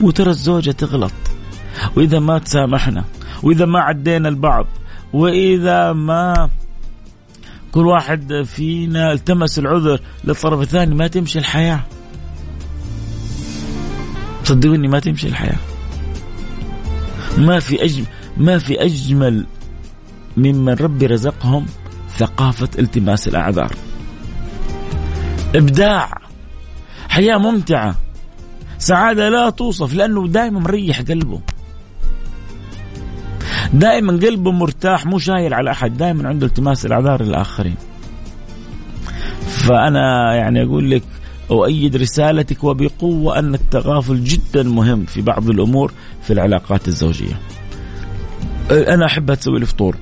وترى 0.00 0.30
الزوجة 0.30 0.70
تغلط. 0.70 1.12
وإذا 1.96 2.18
ما 2.18 2.38
تسامحنا 2.38 3.04
وإذا 3.42 3.64
ما 3.64 3.80
عدينا 3.80 4.28
البعض 4.28 4.66
وإذا 5.12 5.92
ما 5.92 6.50
كل 7.72 7.86
واحد 7.86 8.42
فينا 8.42 9.12
التمس 9.12 9.58
العذر 9.58 10.00
للطرف 10.24 10.60
الثاني 10.60 10.94
ما 10.94 11.06
تمشي 11.06 11.38
الحياة. 11.38 11.80
صدقوني 14.44 14.88
ما 14.88 14.98
تمشي 15.00 15.28
الحياة. 15.28 15.58
ما 17.38 17.60
في 17.60 17.84
أجمل 17.84 18.06
ما 18.36 18.58
في 18.58 18.84
أجمل 18.84 19.46
ممن 20.36 20.74
ربي 20.74 21.06
رزقهم 21.06 21.66
ثقافة 22.16 22.68
التماس 22.78 23.28
الأعذار. 23.28 23.72
إبداع. 25.54 26.18
حياة 27.08 27.38
ممتعة. 27.38 27.94
سعادة 28.78 29.28
لا 29.28 29.50
توصف 29.50 29.94
لأنه 29.94 30.28
دائما 30.28 30.60
مريح 30.60 31.00
قلبه. 31.00 31.40
دائما 33.72 34.12
قلبه 34.12 34.52
مرتاح 34.52 35.06
مو 35.06 35.18
شايل 35.18 35.54
على 35.54 35.70
أحد 35.70 35.96
دائما 35.96 36.28
عنده 36.28 36.46
التماس 36.46 36.86
الأعذار 36.86 37.22
للآخرين 37.22 37.76
فأنا 39.46 40.34
يعني 40.34 40.62
أقول 40.62 40.90
لك 40.90 41.02
أؤيد 41.50 41.96
رسالتك 41.96 42.64
وبقوة 42.64 43.38
أن 43.38 43.54
التغافل 43.54 44.24
جدا 44.24 44.62
مهم 44.62 45.04
في 45.04 45.22
بعض 45.22 45.50
الأمور 45.50 45.92
في 46.22 46.32
العلاقات 46.32 46.88
الزوجية. 46.88 47.40
أنا 48.70 49.06
أحبها 49.06 49.34
تسوي 49.34 49.60
لي 49.60 49.66
فطور. 49.66 49.96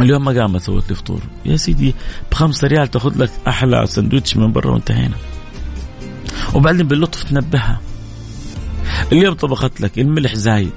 اليوم 0.00 0.24
ما 0.24 0.40
قامت 0.40 0.60
سوت 0.60 0.88
لي 0.88 0.94
فطور. 0.94 1.20
يا 1.44 1.56
سيدي 1.56 1.94
بخمسة 2.30 2.68
ريال 2.68 2.88
تاخذ 2.88 3.22
لك 3.22 3.30
أحلى 3.48 3.86
سندويتش 3.86 4.36
من 4.36 4.52
برا 4.52 4.70
وانتهينا 4.70 5.16
وبعدين 6.54 6.88
باللطف 6.88 7.22
تنبهها. 7.22 7.80
اليوم 9.12 9.34
طبخت 9.34 9.80
لك 9.80 9.98
الملح 9.98 10.34
زايد. 10.34 10.70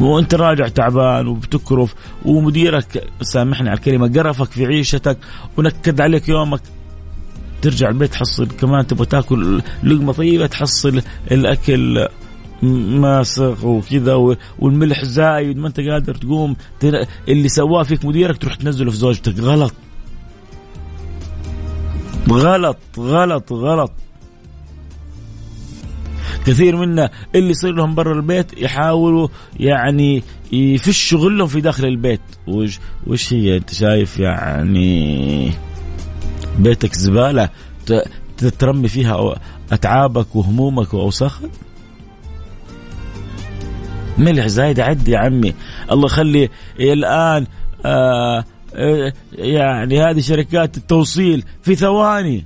وانت 0.00 0.34
راجع 0.34 0.68
تعبان 0.68 1.26
وبتكرف 1.26 1.94
ومديرك 2.24 3.08
سامحني 3.22 3.68
على 3.68 3.78
الكلمة 3.78 4.08
قرفك 4.08 4.50
في 4.50 4.66
عيشتك 4.66 5.18
ونكد 5.56 6.00
عليك 6.00 6.28
يومك. 6.28 6.60
ترجع 7.62 7.88
البيت 7.88 8.12
تحصل 8.12 8.48
كمان 8.48 8.86
تبغى 8.86 9.06
تاكل 9.06 9.62
لقمة 9.84 10.12
طيبة 10.12 10.46
تحصل 10.46 11.02
الأكل 11.30 12.08
ماسخ 12.62 13.64
وكذا 13.64 14.14
والملح 14.58 15.04
زايد 15.04 15.56
ما 15.56 15.68
أنت 15.68 15.80
قادر 15.80 16.14
تقوم 16.14 16.56
اللي 17.28 17.48
سواه 17.48 17.82
فيك 17.82 18.04
مديرك 18.04 18.36
تروح 18.36 18.54
تنزله 18.54 18.90
في 18.90 18.96
زوجتك. 18.96 19.38
غلط. 19.40 19.72
غلط 22.30 22.78
غلط 22.98 23.52
غلط. 23.52 23.92
كثير 26.46 26.76
منا 26.76 27.10
اللي 27.34 27.50
يصير 27.50 27.72
لهم 27.72 27.94
برا 27.94 28.12
البيت 28.12 28.58
يحاولوا 28.58 29.28
يعني 29.60 30.22
يفشوا 30.52 31.18
غلهم 31.18 31.46
في 31.46 31.60
داخل 31.60 31.84
البيت. 31.86 32.20
وش, 32.46 32.78
وش 33.06 33.32
هي 33.32 33.56
أنت 33.56 33.74
شايف 33.74 34.18
يعني؟ 34.18 35.52
بيتك 36.58 36.94
زبالة 36.94 37.48
ترمي 38.58 38.88
فيها 38.88 39.40
أتعابك 39.72 40.36
وهمومك 40.36 40.94
وأوساخك 40.94 41.50
ملح 44.18 44.46
زايد 44.46 44.80
عد 44.80 45.08
يا 45.08 45.18
عمي. 45.18 45.54
الله 45.92 46.06
يخلي 46.06 46.48
الآن 46.80 47.46
آه 47.86 48.44
يعني 49.32 50.02
هذه 50.02 50.20
شركات 50.20 50.76
التوصيل 50.76 51.44
في 51.62 51.74
ثواني. 51.74 52.44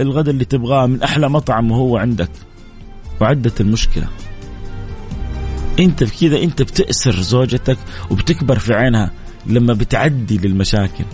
الغداء 0.00 0.34
اللي 0.34 0.44
تبغاه 0.44 0.86
من 0.86 1.02
أحلى 1.02 1.28
مطعم 1.28 1.70
وهو 1.70 1.96
عندك. 1.96 2.30
وعدت 3.20 3.60
المشكلة. 3.60 4.08
أنت 5.78 6.04
بكذا 6.04 6.42
أنت 6.42 6.62
بتأسر 6.62 7.20
زوجتك 7.20 7.78
وبتكبر 8.10 8.58
في 8.58 8.74
عينها 8.74 9.10
لما 9.46 9.74
بتعدي 9.74 10.38
للمشاكل. 10.38 11.04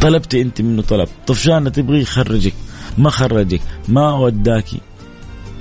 طلبتي 0.00 0.42
انت 0.42 0.60
منه 0.60 0.82
طلب. 0.82 1.08
طفشانة 1.26 1.70
تبغي 1.70 2.00
يخرجك. 2.00 2.54
ما 2.98 3.10
خرجك 3.10 3.60
ما 3.88 4.12
وداكي 4.12 4.80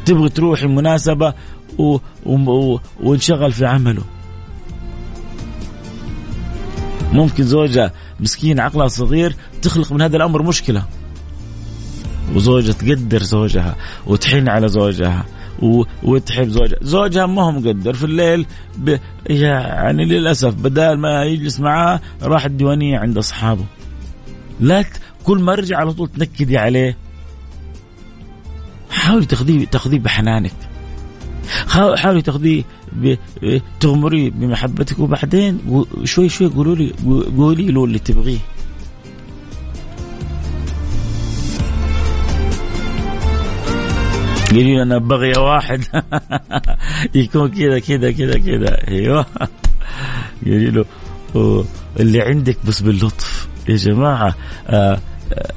تبغي 0.06 0.30
تروحي 0.30 0.66
المناسبة 0.66 1.34
و... 1.78 1.98
و... 2.26 2.78
وانشغل 3.04 3.52
في 3.52 3.66
عمله. 3.66 4.04
ممكن 7.12 7.44
زوجة 7.44 7.94
مسكين 8.20 8.60
عقلها 8.60 8.88
صغير 8.88 9.36
تخلق 9.62 9.92
من 9.92 10.02
هذا 10.02 10.18
الأمر 10.18 10.44
مشكلة. 10.44 10.84
وزوجة 12.36 12.72
تقدر 12.72 13.24
زوجها 13.24 13.76
وتحن 14.08 14.50
على 14.50 14.68
زوجها 14.68 15.26
وتحب 16.04 16.50
زوجها. 16.50 16.78
زوجها 16.82 17.26
ما 17.26 17.44
هو 17.44 17.52
مقدر. 17.52 17.94
في 17.94 18.04
الليل 18.04 18.46
ب... 18.78 18.98
يعني 19.26 20.06
للأسف 20.06 20.54
بدال 20.54 21.00
ما 21.00 21.24
يجلس 21.24 21.60
معاه 21.60 22.02
راح 22.22 22.46
الديوانية 22.46 22.98
عند 22.98 23.18
أصحابه. 23.18 23.66
لا. 24.60 24.86
كل 25.24 25.40
ما 25.40 25.56
رجع 25.56 25.78
على 25.78 25.94
طول 25.94 26.08
تنكدي 26.08 26.58
عليه. 26.58 26.98
حاولي 28.92 29.26
تاخذيه 29.26 29.66
تاخذيه 29.66 30.00
بحنانك. 30.00 30.54
حاولي 31.96 32.22
تاخذيه 32.22 32.64
تغمريه 33.80 34.30
بمحبتك 34.32 35.00
وبعدين 35.00 35.60
شوي 36.04 36.30
شوي 36.30 36.48
قولوا 36.48 36.76
لي 36.76 36.94
قولي 37.38 37.68
له 37.68 37.86
اللي 37.86 38.00
تبغيه. 38.00 38.38
قولي 44.52 44.82
أنا 44.84 44.98
بغي 44.98 45.32
واحد. 45.38 45.84
يكون 47.16 47.50
كذا 47.50 47.80
كذا 47.80 48.12
كذا 48.12 48.40
كذا. 48.40 48.88
أيوه. 48.88 49.26
قولي 50.46 50.72
له 50.72 50.86
اللي 52.00 52.22
عندك 52.22 52.58
بس 52.68 52.82
باللطف. 52.82 53.48
يا 53.70 53.76
جماعة 53.76 54.36
آه، 54.68 55.00
آه، 55.34 55.54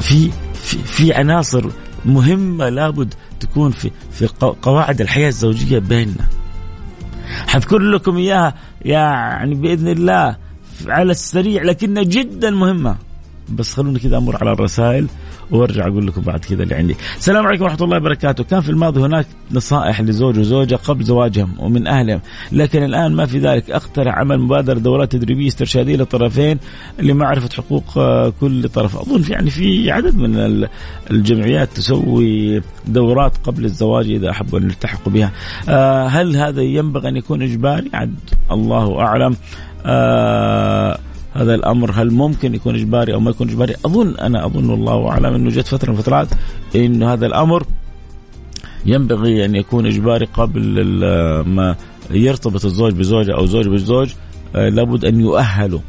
في 0.00 0.30
في 0.54 0.78
في 0.78 1.14
عناصر 1.14 1.70
مهمة 2.04 2.68
لابد 2.68 3.14
تكون 3.40 3.70
في 3.70 3.90
في 4.12 4.26
قواعد 4.62 5.00
الحياة 5.00 5.28
الزوجية 5.28 5.78
بيننا. 5.78 6.28
حذكر 7.46 7.78
لكم 7.78 8.16
إياها 8.16 8.54
يعني 8.82 9.54
بإذن 9.54 9.88
الله 9.88 10.36
على 10.86 11.10
السريع 11.10 11.62
لكنها 11.62 12.02
جدا 12.02 12.50
مهمة. 12.50 12.96
بس 13.48 13.74
خلوني 13.74 13.98
كذا 13.98 14.16
أمر 14.16 14.36
على 14.36 14.52
الرسائل. 14.52 15.06
وارجع 15.52 15.86
أقول 15.86 16.06
لكم 16.06 16.20
بعد 16.20 16.40
كذا 16.40 16.62
اللي 16.62 16.74
عندي. 16.74 16.96
السلام 17.18 17.46
عليكم 17.46 17.64
ورحمة 17.64 17.84
الله 17.84 17.96
وبركاته، 17.96 18.44
كان 18.44 18.60
في 18.60 18.68
الماضي 18.68 19.00
هناك 19.00 19.26
نصائح 19.50 20.00
لزوج 20.00 20.38
وزوجة 20.38 20.74
قبل 20.74 21.04
زواجهم 21.04 21.54
ومن 21.58 21.86
أهلهم، 21.86 22.20
لكن 22.52 22.82
الآن 22.82 23.12
ما 23.12 23.26
في 23.26 23.38
ذلك، 23.38 23.70
أقترح 23.70 24.18
عمل 24.18 24.40
مبادرة 24.40 24.78
دورات 24.78 25.12
تدريبية 25.12 25.48
استرشادية 25.48 25.96
للطرفين 25.96 26.58
لمعرفة 26.98 27.48
حقوق 27.56 27.98
آه، 27.98 28.32
كل 28.40 28.68
طرف، 28.68 28.96
أظن 28.96 29.24
يعني 29.32 29.50
في 29.50 29.90
عدد 29.90 30.16
من 30.16 30.66
الجمعيات 31.10 31.68
تسوي 31.68 32.62
دورات 32.86 33.32
قبل 33.44 33.64
الزواج 33.64 34.10
إذا 34.10 34.30
أحبوا 34.30 34.58
أن 34.58 34.64
يلتحقوا 34.64 35.12
بها. 35.12 35.32
آه، 35.68 36.06
هل 36.06 36.36
هذا 36.36 36.62
ينبغي 36.62 37.08
أن 37.08 37.16
يكون 37.16 37.42
إجباري؟ 37.42 37.90
عد 37.94 38.14
الله 38.50 39.00
أعلم. 39.00 39.36
آه 39.86 40.98
هذا 41.34 41.54
الأمر 41.54 41.90
هل 41.94 42.10
ممكن 42.10 42.54
يكون 42.54 42.74
إجباري 42.74 43.14
أو 43.14 43.20
ما 43.20 43.30
يكون 43.30 43.48
إجباري؟ 43.48 43.74
أظن 43.86 44.16
أنا 44.16 44.46
أظن 44.46 44.70
والله 44.70 45.08
أعلم 45.08 45.34
أنه 45.34 45.50
جت 45.50 45.66
فترة 45.66 45.90
من 45.90 45.96
فترات 45.96 46.28
انه 46.76 47.12
هذا 47.12 47.26
الأمر 47.26 47.66
ينبغي 48.86 49.44
أن 49.44 49.54
يكون 49.54 49.86
إجباري 49.86 50.24
قبل 50.24 50.84
ما 51.46 51.76
يرتبط 52.10 52.64
الزوج 52.64 52.92
بزوجة 52.92 53.34
أو 53.34 53.46
زوج 53.46 53.68
بزوج 53.68 54.12
آه، 54.56 54.68
لابد 54.68 55.04
أن 55.04 55.20
يؤهلوا. 55.20 55.80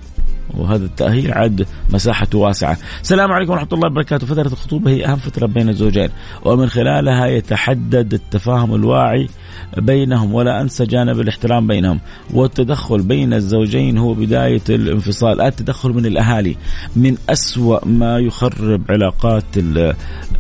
وهذا 0.58 0.86
التأهيل 0.86 1.34
عاد 1.34 1.67
مساحته 1.93 2.38
واسعة. 2.38 2.77
السلام 3.01 3.32
عليكم 3.32 3.51
ورحمة 3.51 3.67
الله 3.73 3.88
وبركاته. 3.88 4.27
فترة 4.27 4.47
الخطوبة 4.47 4.91
هي 4.91 5.06
أهم 5.06 5.15
فترة 5.15 5.45
بين 5.45 5.69
الزوجين 5.69 6.10
ومن 6.45 6.69
خلالها 6.69 7.27
يتحدد 7.27 8.13
التفاهم 8.13 8.75
الواعي 8.75 9.29
بينهم 9.78 10.34
ولا 10.34 10.62
أنسى 10.62 10.86
جانب 10.86 11.19
الاحترام 11.19 11.67
بينهم. 11.67 11.99
والتدخل 12.34 13.02
بين 13.02 13.34
الزوجين 13.34 13.97
هو 13.97 14.13
بداية 14.13 14.62
الانفصال. 14.69 15.41
التدخل 15.41 15.89
من 15.89 16.06
الأهالي. 16.06 16.56
من 16.95 17.17
أسوأ 17.30 17.86
ما 17.86 18.19
يخرب 18.19 18.82
علاقات 18.89 19.43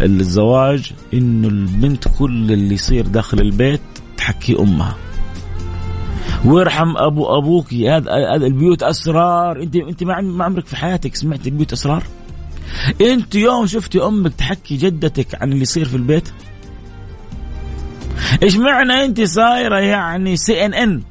الزواج 0.01 0.91
إنه 1.13 1.47
البنت 1.47 2.07
كل 2.19 2.51
اللي 2.51 2.73
يصير 2.73 3.07
داخل 3.07 3.39
البيت 3.39 3.81
تحكي 4.17 4.59
أمها. 4.59 4.95
ويرحم 6.45 6.97
أبو 6.97 7.37
أبوك. 7.37 7.73
هذا 7.73 8.35
البيوت 8.35 8.83
أسرار. 8.83 9.61
انت 9.61 9.75
أنت 9.75 10.03
ما 10.03 10.45
عمرك 10.45 10.65
في 10.65 10.75
حياتك 10.75 11.15
سمعت 11.15 11.47
البيوت 11.47 11.73
أسرار؟ 11.73 12.03
أنت 13.01 13.35
يوم 13.35 13.65
شفتي 13.65 14.01
أمك 14.03 14.33
تحكي 14.33 14.77
جدتك 14.77 15.41
عن 15.41 15.51
اللي 15.51 15.61
يصير 15.61 15.85
في 15.85 15.95
البيت؟ 15.95 16.29
إيش 18.43 18.55
معنى 18.57 19.05
أنت 19.05 19.21
صايرة 19.21 19.79
يعني 19.79 20.37
سي 20.37 20.65
ان 20.65 20.73
ان 20.73 21.01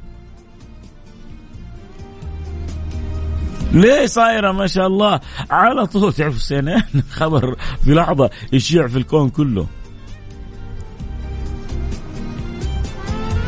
ليه 3.71 4.05
صايرة 4.05 4.51
ما 4.51 4.67
شاء 4.67 4.87
الله؟ 4.87 5.19
على 5.49 5.85
طول 5.85 6.13
تعرف 6.13 6.41
سي 6.41 6.59
ان 6.59 6.67
ان 6.67 7.03
خبر 7.11 7.55
في 7.83 7.93
لحظة 7.93 8.29
يشيع 8.53 8.87
في 8.87 8.97
الكون 8.97 9.29
كله. 9.29 9.67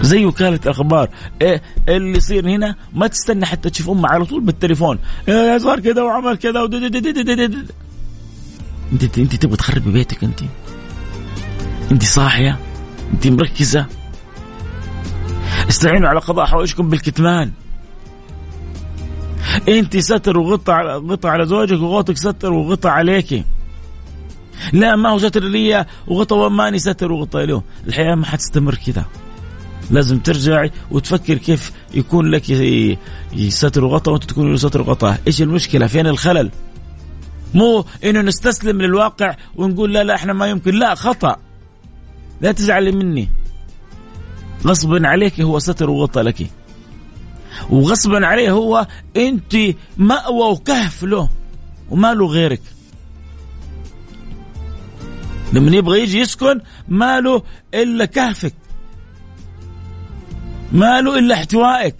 زي 0.01 0.25
وكالة 0.25 0.60
الأخبار 0.65 1.10
إيه 1.41 1.62
اللي 1.89 2.17
يصير 2.17 2.49
هنا؟ 2.49 2.75
ما 2.93 3.08
تستنى 3.08 3.45
حتى 3.45 3.69
تشوف 3.69 3.89
أمه 3.89 4.10
على 4.10 4.25
طول 4.25 4.41
بالتليفون. 4.41 4.99
إيه 5.28 5.58
صار 5.58 5.80
كذا 5.80 6.01
وعمل 6.01 6.38
كذا 6.38 6.63
أنت 8.91 9.17
أنت 9.17 9.36
تبغى 9.36 9.58
تخربي 9.58 9.91
بيتك 9.91 10.23
أنت. 10.23 10.39
أنت 11.91 12.04
صاحية؟ 12.04 12.60
انت 13.13 13.27
مركزة؟ 13.27 13.85
استعينوا 15.69 16.09
على 16.09 16.19
قضاء 16.19 16.45
حوائجكم 16.45 16.89
بالكتمان. 16.89 17.51
انت 19.67 19.97
ستر 19.97 20.37
وغطى 20.37 20.73
غطى 21.09 21.29
على 21.29 21.45
زوجك 21.45 21.81
وغوتك 21.81 22.17
ستر 22.17 22.53
وغطى 22.53 22.89
عليك. 22.89 23.43
لا 24.73 24.95
ما 24.95 25.09
هو 25.09 25.19
ستر 25.19 25.43
لي 25.43 25.85
وغطى 26.07 26.35
وماني 26.35 26.79
ستر 26.79 27.11
وغطى 27.11 27.45
له. 27.45 27.63
الحياة 27.87 28.15
ما 28.15 28.25
حتستمر 28.25 28.75
كذا 28.75 29.05
لازم 29.91 30.19
ترجعي 30.19 30.71
وتفكر 30.91 31.37
كيف 31.37 31.71
يكون 31.93 32.31
لك 32.31 32.43
ستر 33.47 33.83
وغطى 33.83 34.11
وأنت 34.11 34.23
تكون 34.23 34.51
له 34.51 34.57
ستر 34.57 34.81
وغطاء 34.81 35.21
إيش 35.27 35.41
المشكلة؟ 35.41 35.87
فين 35.87 36.07
الخلل؟ 36.07 36.51
مو 37.53 37.85
إنه 38.03 38.21
نستسلم 38.21 38.81
للواقع 38.81 39.35
ونقول 39.55 39.93
لا 39.93 40.03
لا 40.03 40.15
إحنا 40.15 40.33
ما 40.33 40.47
يمكن. 40.47 40.75
لا 40.75 40.95
خطأ. 40.95 41.35
لا 42.41 42.52
تزعلي 42.52 42.91
مني. 42.91 43.30
غصبا 44.65 45.08
عليك 45.08 45.41
هو 45.41 45.60
ستر 45.60 45.89
وغطى 45.89 46.21
لك. 46.21 46.50
وغصبا 47.69 48.26
عليه 48.26 48.52
هو 48.52 48.88
أنت 49.17 49.56
مأوى 49.98 50.52
وكهف 50.52 51.04
له 51.04 51.30
وما 51.89 52.13
له 52.13 52.26
غيرك. 52.26 52.62
لما 55.54 55.76
يبغى 55.76 56.02
يجي 56.02 56.19
يسكن 56.19 56.62
ما 56.88 57.19
له 57.19 57.43
إلا 57.74 58.06
كهفك. 58.06 58.54
ما 60.71 61.02
له 61.02 61.19
إلا 61.19 61.36
احتوائك. 61.36 61.95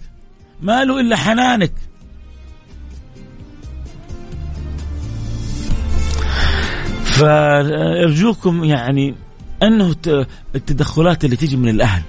ما 0.62 0.84
له 0.84 1.00
إلا 1.00 1.16
حنانك. 1.16 1.72
فأرجوكم 7.04 8.64
يعني 8.64 9.14
أنه 9.62 9.94
التدخلات 10.54 11.24
اللي 11.24 11.36
تيجي 11.36 11.56
من 11.56 11.68
الأهل. 11.68 12.02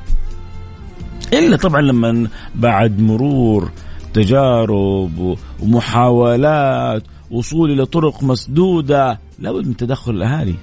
إلا 1.33 1.57
طبعا 1.57 1.81
لما 1.81 2.27
بعد 2.55 3.01
مرور 3.01 3.71
تجارب 4.13 5.38
ومحاولات 5.60 7.03
وصول 7.31 7.71
إلى 7.71 7.86
طرق 7.86 8.23
مسدودة 8.23 9.19
لابد 9.39 9.67
من 9.67 9.77
تدخل 9.77 10.12
الأهالي. 10.12 10.55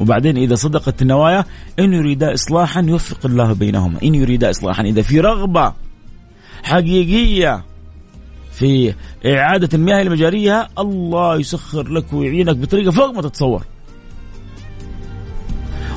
وبعدين 0.00 0.36
إذا 0.36 0.54
صدقت 0.54 1.02
النوايا 1.02 1.44
إن 1.78 1.92
يريدا 1.92 2.34
اصلاحا 2.34 2.80
يوفق 2.80 3.26
الله 3.26 3.52
بينهما. 3.52 4.02
إن 4.02 4.14
يريدا 4.14 4.50
اصلاحا 4.50 4.82
إذا 4.82 5.02
في 5.02 5.20
رغبة 5.20 5.72
حقيقية 6.62 7.64
في 8.52 8.94
إعادة 9.26 9.68
المياه 9.74 10.02
المجارية 10.02 10.68
الله 10.78 11.36
يسخر 11.36 11.88
لك 11.88 12.12
ويعينك 12.12 12.56
بطريقة 12.56 12.90
فوق 12.90 13.10
ما 13.10 13.22
تتصور. 13.22 13.64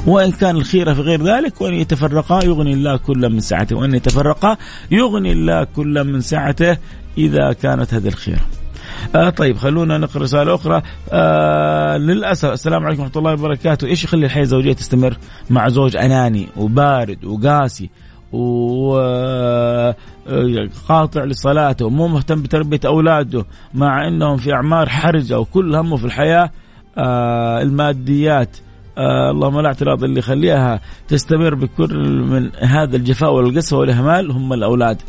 وإن 0.07 0.31
كان 0.31 0.55
الخيرة 0.55 0.93
في 0.93 1.01
غير 1.01 1.23
ذلك 1.23 1.61
وأن 1.61 1.73
يتفرقا 1.73 2.43
يغني 2.43 2.73
الله 2.73 2.97
كل 2.97 3.29
من 3.29 3.39
سعته 3.39 3.75
وأن 3.75 3.95
يتفرقا 3.95 4.57
يغني 4.91 5.31
الله 5.31 5.63
كل 5.63 6.03
من 6.03 6.21
سعته 6.21 6.77
إذا 7.17 7.53
كانت 7.53 7.93
هذه 7.93 8.07
الخيرة. 8.07 8.41
آه 9.15 9.29
طيب 9.29 9.57
خلونا 9.57 9.97
نقرأ 9.97 10.21
رسالة 10.23 10.55
أخرى. 10.55 10.81
آه 11.11 11.97
للأسف 11.97 12.49
السلام 12.49 12.85
عليكم 12.85 13.01
ورحمة 13.01 13.17
الله 13.17 13.33
وبركاته. 13.33 13.87
إيش 13.87 14.03
يخلي 14.03 14.25
الحياة 14.25 14.43
الزوجيه 14.43 14.73
تستمر 14.73 15.17
مع 15.49 15.69
زوج 15.69 15.95
أناني 15.95 16.47
وبارد 16.57 17.25
وقاسي 17.25 17.89
وقاطع 18.31 19.93
لصلاته 21.23 21.85
ومو 21.85 22.07
مهتم 22.07 22.41
بتربية 22.41 22.79
أولاده 22.85 23.45
مع 23.73 24.07
إنهم 24.07 24.37
في 24.37 24.53
أعمار 24.53 24.89
حرجة 24.89 25.39
وكل 25.39 25.75
همه 25.75 25.95
في 25.97 26.05
الحياة؟ 26.05 26.51
آه 26.97 27.61
الماديات 27.61 28.57
آه 28.97 29.31
اللهم 29.31 29.59
لا 29.59 29.67
اعتراض 29.67 30.03
اللي 30.03 30.19
يخليها 30.19 30.81
تستمر 31.07 31.55
بكل 31.55 31.97
من 32.29 32.51
هذا 32.55 32.95
الجفاء 32.95 33.33
والقسوة 33.33 33.79
والإهمال 33.79 34.31
هم 34.31 34.53
الأولاد. 34.53 35.01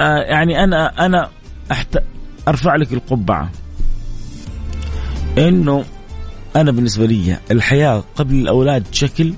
آه 0.00 0.16
يعني 0.18 0.64
أنا 0.64 1.06
أنا 1.06 1.28
أحت... 1.72 1.98
أرفع 2.48 2.76
لك 2.76 2.92
القبعة. 2.92 3.50
إنه 5.38 5.84
أنا 6.56 6.70
بالنسبة 6.70 7.06
لي 7.06 7.36
الحياة 7.50 8.02
قبل 8.16 8.34
الأولاد 8.34 8.84
شكل 8.92 9.34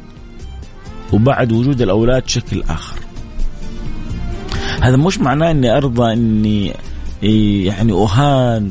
وبعد 1.13 1.53
وجود 1.53 1.83
الأولاد 1.83 2.29
شكل 2.29 2.63
آخر. 2.63 3.01
هذا 4.83 4.97
مش 4.97 5.19
معناه 5.19 5.51
إني 5.51 5.77
أرضى 5.77 6.13
إني 6.13 6.75
يعني 7.65 7.93
أهان 7.93 8.71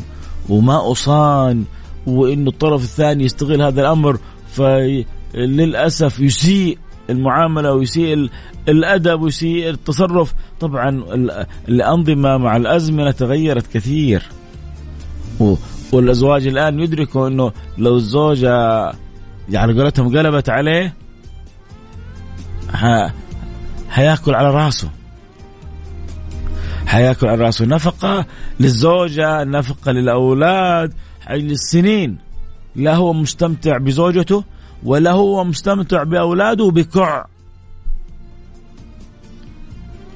وما 0.49 0.91
أصان 0.91 1.63
وإنه 2.07 2.49
الطرف 2.49 2.83
الثاني 2.83 3.23
يستغل 3.23 3.61
هذا 3.61 3.81
الأمر 3.81 4.19
فللأسف 4.53 6.19
يسيء 6.19 6.77
المعاملة 7.09 7.73
ويسيء 7.73 8.29
الأدب 8.67 9.21
ويسيء 9.21 9.69
التصرف. 9.69 10.33
طبعا 10.59 11.03
الأنظمة 11.69 12.37
مع 12.37 12.57
الأزمنة 12.57 13.11
تغيرت 13.11 13.67
كثير. 13.73 14.23
والأزواج 15.91 16.47
الآن 16.47 16.79
يدركوا 16.79 17.27
إنه 17.27 17.51
لو 17.77 17.95
الزوجة 17.95 18.91
يعني 19.49 19.73
قولتهم 19.73 20.17
قلبت 20.17 20.49
عليه 20.49 20.93
حيأكل 23.89 24.35
على 24.35 24.51
راسه. 24.51 24.89
حيأكل 26.85 27.27
على 27.27 27.43
راسه. 27.45 27.65
نفقة 27.65 28.25
للزوجة 28.59 29.43
نفقة 29.43 29.91
للأولاد 29.91 30.93
للسنين. 31.29 32.17
لا 32.75 32.95
هو 32.95 33.13
مستمتع 33.13 33.77
بزوجته 33.77 34.43
ولا 34.83 35.11
هو 35.11 35.43
مستمتع 35.43 36.03
بأولاده 36.03 36.69
بكع. 36.69 37.25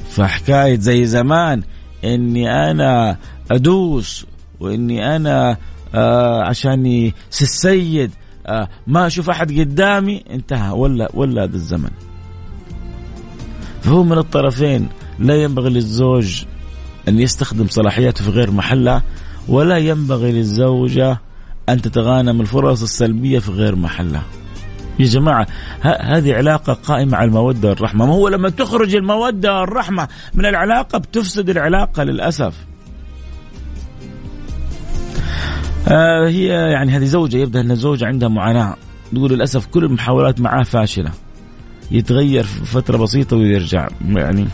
فحكاية 0.09 0.79
زي 0.79 1.05
زمان 1.05 1.63
إني 2.03 2.71
أنا 2.71 3.17
أدوس 3.51 4.25
وإني 4.59 5.15
أنا 5.15 5.57
آه 5.95 6.43
عشاني 6.43 7.13
السيد 7.29 8.11
آه 8.47 8.69
ما 8.87 9.07
أشوف 9.07 9.29
أحد 9.29 9.59
قدامي. 9.59 10.23
انتهى 10.31 10.71
ولا 10.71 11.09
ولا 11.13 11.43
هذا 11.43 11.55
الزمن. 11.55 11.91
فهو 13.81 14.03
من 14.03 14.17
الطرفين 14.17 14.89
لا 15.19 15.43
ينبغي 15.43 15.69
للزوج 15.69 16.43
أن 17.07 17.19
يستخدم 17.19 17.67
صلاحياته 17.67 18.23
في 18.23 18.29
غير 18.29 18.51
محلها 18.51 19.03
ولا 19.47 19.77
ينبغي 19.77 20.31
للزوجة 20.31 21.19
أن 21.69 21.81
تتغانم 21.81 22.41
الفرص 22.41 22.81
السلبية 22.81 23.39
في 23.39 23.51
غير 23.51 23.75
محلها. 23.75 24.23
يا 24.99 25.05
جماعة 25.05 25.47
هذه 25.81 26.33
علاقة 26.33 26.73
قائمة 26.73 27.17
على 27.17 27.27
المودة 27.27 27.69
والرحمة. 27.69 28.05
ما 28.05 28.13
هو 28.13 28.27
لما 28.27 28.49
تخرج 28.49 28.95
المودة 28.95 29.59
والرحمة 29.59 30.07
من 30.33 30.45
العلاقة 30.45 30.97
بتفسد 30.97 31.49
العلاقة 31.49 32.03
للأسف. 32.03 32.53
آه 35.87 36.27
هي 36.27 36.45
يعني 36.47 36.91
هذه 36.91 37.05
زوجة 37.05 37.37
يبدأ 37.37 37.61
أن 37.61 37.71
الزوجة 37.71 38.05
عندها 38.05 38.29
معاناة. 38.29 38.75
تقول 39.15 39.31
للأسف 39.31 39.65
كل 39.65 39.83
المحاولات 39.83 40.41
معاه 40.41 40.63
فاشلة. 40.63 41.11
يتغير 41.91 42.43
في 42.43 42.65
فترة 42.65 42.97
بسيطة 42.97 43.37
ويرجع. 43.37 43.87
يعني 44.11 44.47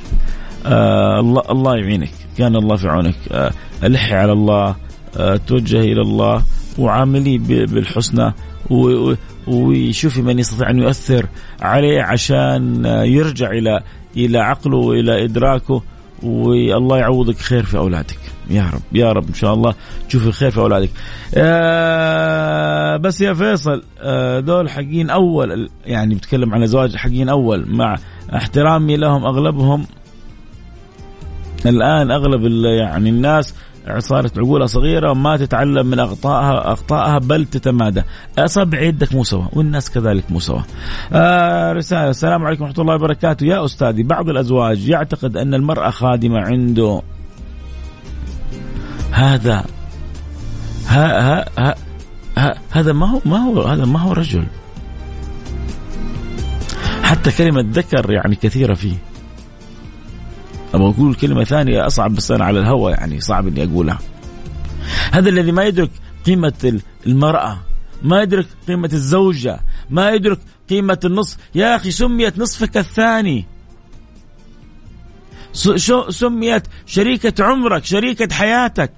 آه 0.65 1.19
الله 1.19 1.43
الله 1.49 1.75
يعينك. 1.75 2.11
كان 2.37 2.55
الله 2.55 2.75
في 2.75 2.87
عونك. 2.87 3.15
آه 3.31 3.51
ألحي 3.83 4.15
على 4.15 4.31
الله. 4.31 4.75
آه 5.17 5.39
توجه 5.47 5.79
إلى 5.79 6.01
الله. 6.01 6.43
وعاملي 6.79 7.37
بالحسنى 7.37 8.33
وشوفي 9.47 10.21
من 10.21 10.39
يستطيع 10.39 10.69
أن 10.69 10.79
يؤثر 10.79 11.25
عليه 11.61 12.01
عشان 12.01 12.85
يرجع 12.85 13.51
إلى 13.51 13.83
إلى 14.17 14.39
عقله 14.39 14.77
وإلى 14.77 15.23
إدراكه. 15.23 15.83
والله 16.23 16.97
يعوضك 16.97 17.37
خير 17.37 17.63
في 17.63 17.77
أولادك. 17.77 18.19
يا 18.49 18.69
رب 18.73 18.81
يا 18.91 19.11
رب 19.11 19.27
إن 19.27 19.33
شاء 19.33 19.53
الله 19.53 19.75
تشوف 20.09 20.27
الخير 20.27 20.51
في 20.51 20.59
أولادك. 20.59 20.89
آه 21.35 22.97
بس 22.97 23.21
يا 23.21 23.33
فيصل 23.33 23.83
آه 23.99 24.39
دول 24.39 24.69
حقين 24.69 25.09
أول 25.09 25.69
يعني 25.85 26.15
بتكلم 26.15 26.53
عن 26.53 26.63
ازواج 26.63 26.95
حقين 26.95 27.29
أول 27.29 27.65
مع 27.67 27.97
احترامي 28.35 28.97
لهم 28.97 29.25
أغلبهم 29.25 29.85
الآن 31.65 32.11
أغلب 32.11 32.41
يعني 32.79 33.09
الناس 33.09 33.53
صارت 33.97 34.39
عقولها 34.39 34.67
صغيرة 34.67 35.11
وما 35.11 35.37
تتعلم 35.37 35.85
من 35.85 35.99
أخطائها 35.99 36.73
أخطائها 36.73 37.17
بل 37.17 37.45
تتمادى. 37.45 38.01
أصابع 38.39 38.81
يدك 38.81 39.13
مو 39.13 39.23
سوا 39.23 39.45
والناس 39.53 39.89
كذلك 39.89 40.31
مو 40.31 40.39
سوا. 40.39 40.61
آه 41.13 41.73
رسالة. 41.73 42.09
السلام 42.09 42.45
عليكم 42.45 42.63
ورحمة 42.63 42.81
الله 42.81 42.95
وبركاته. 42.95 43.45
يا 43.45 43.65
أستاذي 43.65 44.03
بعض 44.03 44.29
الأزواج 44.29 44.89
يعتقد 44.89 45.37
أن 45.37 45.53
المرأة 45.53 45.89
خادمة 45.89 46.39
عنده. 46.39 47.01
هذا 49.11 49.65
ها 50.87 51.21
ها 51.21 51.45
ها, 51.57 51.75
ها 52.37 52.55
هذا 52.71 52.93
ما 52.93 53.05
هو 53.05 53.21
ما 53.25 53.37
هو 53.37 53.61
هذا 53.61 53.85
ما 53.85 53.99
هو 53.99 54.13
رجل. 54.13 54.45
حتى 57.03 57.31
كلمة 57.31 57.65
ذكر 57.71 58.11
يعني 58.11 58.35
كثيرة 58.35 58.73
فيه. 58.73 58.95
أبغى 60.73 60.89
أقول 60.89 61.15
كلمة 61.15 61.43
ثانية 61.43 61.87
أصعب 61.87 62.15
بس 62.15 62.31
أنا 62.31 62.45
على 62.45 62.59
الهوى 62.59 62.91
يعني 62.91 63.21
صعب 63.21 63.47
إني 63.47 63.63
أقولها. 63.63 63.99
هذا 65.11 65.29
الذي 65.29 65.51
ما 65.51 65.63
يدرك 65.63 65.91
قيمة 66.25 66.79
المرأة 67.07 67.57
ما 68.03 68.21
يدرك 68.21 68.47
قيمة 68.67 68.89
الزوجة 68.93 69.59
ما 69.89 70.11
يدرك 70.11 70.39
قيمة 70.69 70.99
النصف. 71.05 71.37
يا 71.55 71.75
أخي 71.75 71.91
سميت 71.91 72.39
نصفك 72.39 72.77
الثاني. 72.77 73.45
سميت 76.09 76.67
شريكة 76.85 77.43
عمرك 77.43 77.85
شريكة 77.85 78.35
حياتك. 78.35 78.91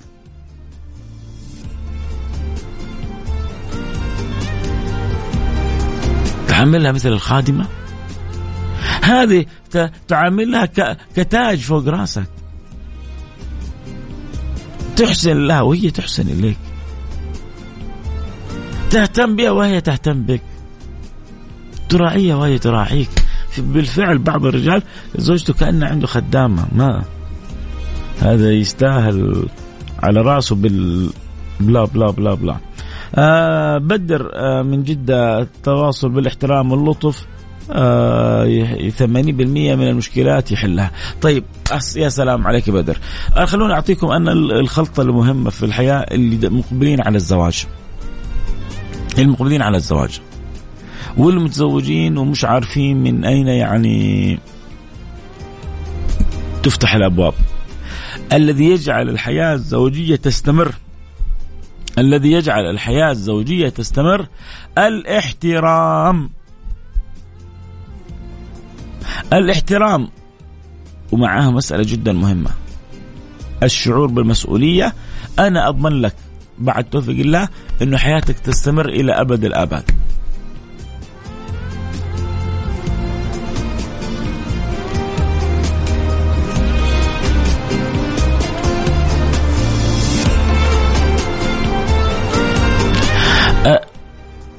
تعاملها 6.48 6.92
مثل 6.92 7.10
الخادمة؟ 7.10 7.68
هذه 9.02 9.46
تعاملها 10.08 10.66
كتاج 11.16 11.60
فوق 11.60 11.88
راسك. 11.88 12.28
تحسن 14.96 15.48
لها 15.48 15.62
وهي 15.62 15.92
تحسن 15.92 16.28
إليك. 16.28 16.58
تهتم 18.90 19.36
بها 19.36 19.52
وهي 19.52 19.82
تهتم 19.82 20.24
بك. 20.24 20.42
تراعيها 21.90 22.36
وهي 22.36 22.60
تراعيك. 22.60 23.10
بالفعل 23.58 24.18
بعض 24.18 24.46
الرجال 24.46 24.84
زوجته 25.16 25.54
كأنه 25.54 25.88
عنده 25.88 26.08
خدامة 26.08 26.66
ما. 26.76 27.04
هذا 28.20 28.52
يستاهل 28.52 29.46
على 30.04 30.22
راسه 30.22 30.56
بال 30.56 31.10
بلا 31.60 31.86
بلا 31.86 32.12
بلا 32.12 32.34
بلا. 32.34 32.58
آه 33.16 33.78
بدر 33.78 34.32
آه 34.34 34.62
من 34.62 34.84
جدة 34.84 35.40
التواصل 35.40 36.10
بالاحترام 36.10 36.72
واللطف. 36.72 37.26
80% 37.72 37.76
من 39.76 39.88
المشكلات 39.88 40.52
يحلها. 40.52 40.92
طيب 41.22 41.44
يا 41.96 42.10
سلام 42.10 42.48
عليك 42.48 42.70
بدر. 42.70 42.98
خلوني 43.46 43.74
أعطيكم 43.74 44.08
أن 44.08 44.28
الخلطة 44.28 45.02
المهمة 45.02 45.50
في 45.50 45.66
الحياة 45.66 46.06
اللي 46.12 46.50
مقبلين 46.50 47.02
على 47.02 47.16
الزواج. 47.16 47.66
المقبلين 49.18 49.62
على 49.62 49.78
الزواج. 49.78 50.22
والمتزوجين 51.18 52.18
ومش 52.18 52.46
عارفين 52.46 53.04
من 53.04 53.26
أين 53.26 53.48
يعني 53.48 54.40
تفتح 56.64 56.96
الأبواب. 56.96 57.34
الذي 58.34 58.66
يجعل 58.66 59.10
الحياة 59.10 59.54
الزوجية 59.54 60.16
تستمر. 60.16 60.74
الذي 61.98 62.32
يجعل 62.32 62.70
الحياة 62.70 63.12
الزوجية 63.12 63.70
تستمر. 63.70 64.28
الاحترام. 64.78 66.30
الاحترام. 69.34 70.08
ومعها 71.12 71.52
مسألة 71.52 71.84
جدا 71.88 72.14
مهمة. 72.14 72.50
الشعور 73.64 74.08
بالمسؤولية. 74.08 74.94
أنا 75.40 75.70
أضمن 75.70 76.02
لك 76.02 76.16
بعد 76.60 76.84
توفيق 76.84 77.20
الله 77.20 77.50
أنه 77.82 77.98
حياتك 77.98 78.40
تستمر 78.40 78.90
إلى 78.90 79.12
أبد 79.12 79.46
الآباد. 79.46 79.92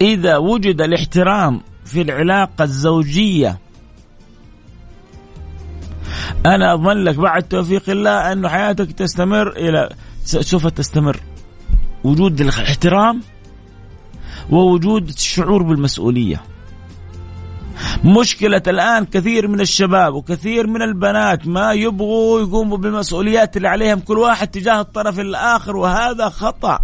إذا 0.00 0.36
وجد 0.36 0.80
الاحترام 0.80 1.60
في 1.84 2.02
العلاقة 2.02 2.64
الزوجية 2.64 3.58
أنا 6.46 6.74
أضمن 6.74 7.04
لك 7.04 7.16
بعد 7.16 7.42
توفيق 7.42 7.90
الله 7.90 8.32
أنه 8.32 8.48
حياتك 8.48 8.92
تستمر 8.92 9.48
إلى 9.56 9.88
سوف 10.24 10.66
تستمر. 10.66 11.20
وجود 12.04 12.40
الاحترام 12.40 13.20
ووجود 14.50 15.08
الشعور 15.08 15.62
بالمسؤولية. 15.62 16.42
مشكلة 18.04 18.62
الآن 18.66 19.04
كثير 19.04 19.48
من 19.48 19.60
الشباب 19.60 20.14
وكثير 20.14 20.66
من 20.66 20.82
البنات 20.82 21.46
ما 21.46 21.72
يبغوا 21.72 22.40
يقوموا 22.40 22.78
بالمسؤوليات 22.78 23.56
اللي 23.56 23.68
عليهم 23.68 24.00
كل 24.00 24.18
واحد 24.18 24.48
تجاه 24.48 24.80
الطرف 24.80 25.20
الآخر 25.20 25.76
وهذا 25.76 26.28
خطأ. 26.28 26.78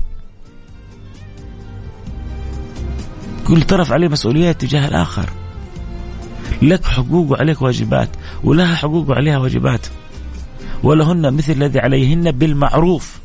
كل 3.48 3.62
طرف 3.62 3.92
عليه 3.92 4.08
مسؤوليات 4.08 4.60
تجاه 4.60 4.88
الآخر. 4.88 5.30
لك 6.62 6.84
حقوق 6.84 7.30
وعليك 7.30 7.62
واجبات 7.62 8.08
ولها 8.44 8.74
حقوق 8.74 9.10
وعليها 9.10 9.38
واجبات. 9.38 9.86
ولهن 10.82 11.34
مثل 11.34 11.52
الذي 11.52 11.78
عليهن 11.78 12.30
بالمعروف. 12.30 13.18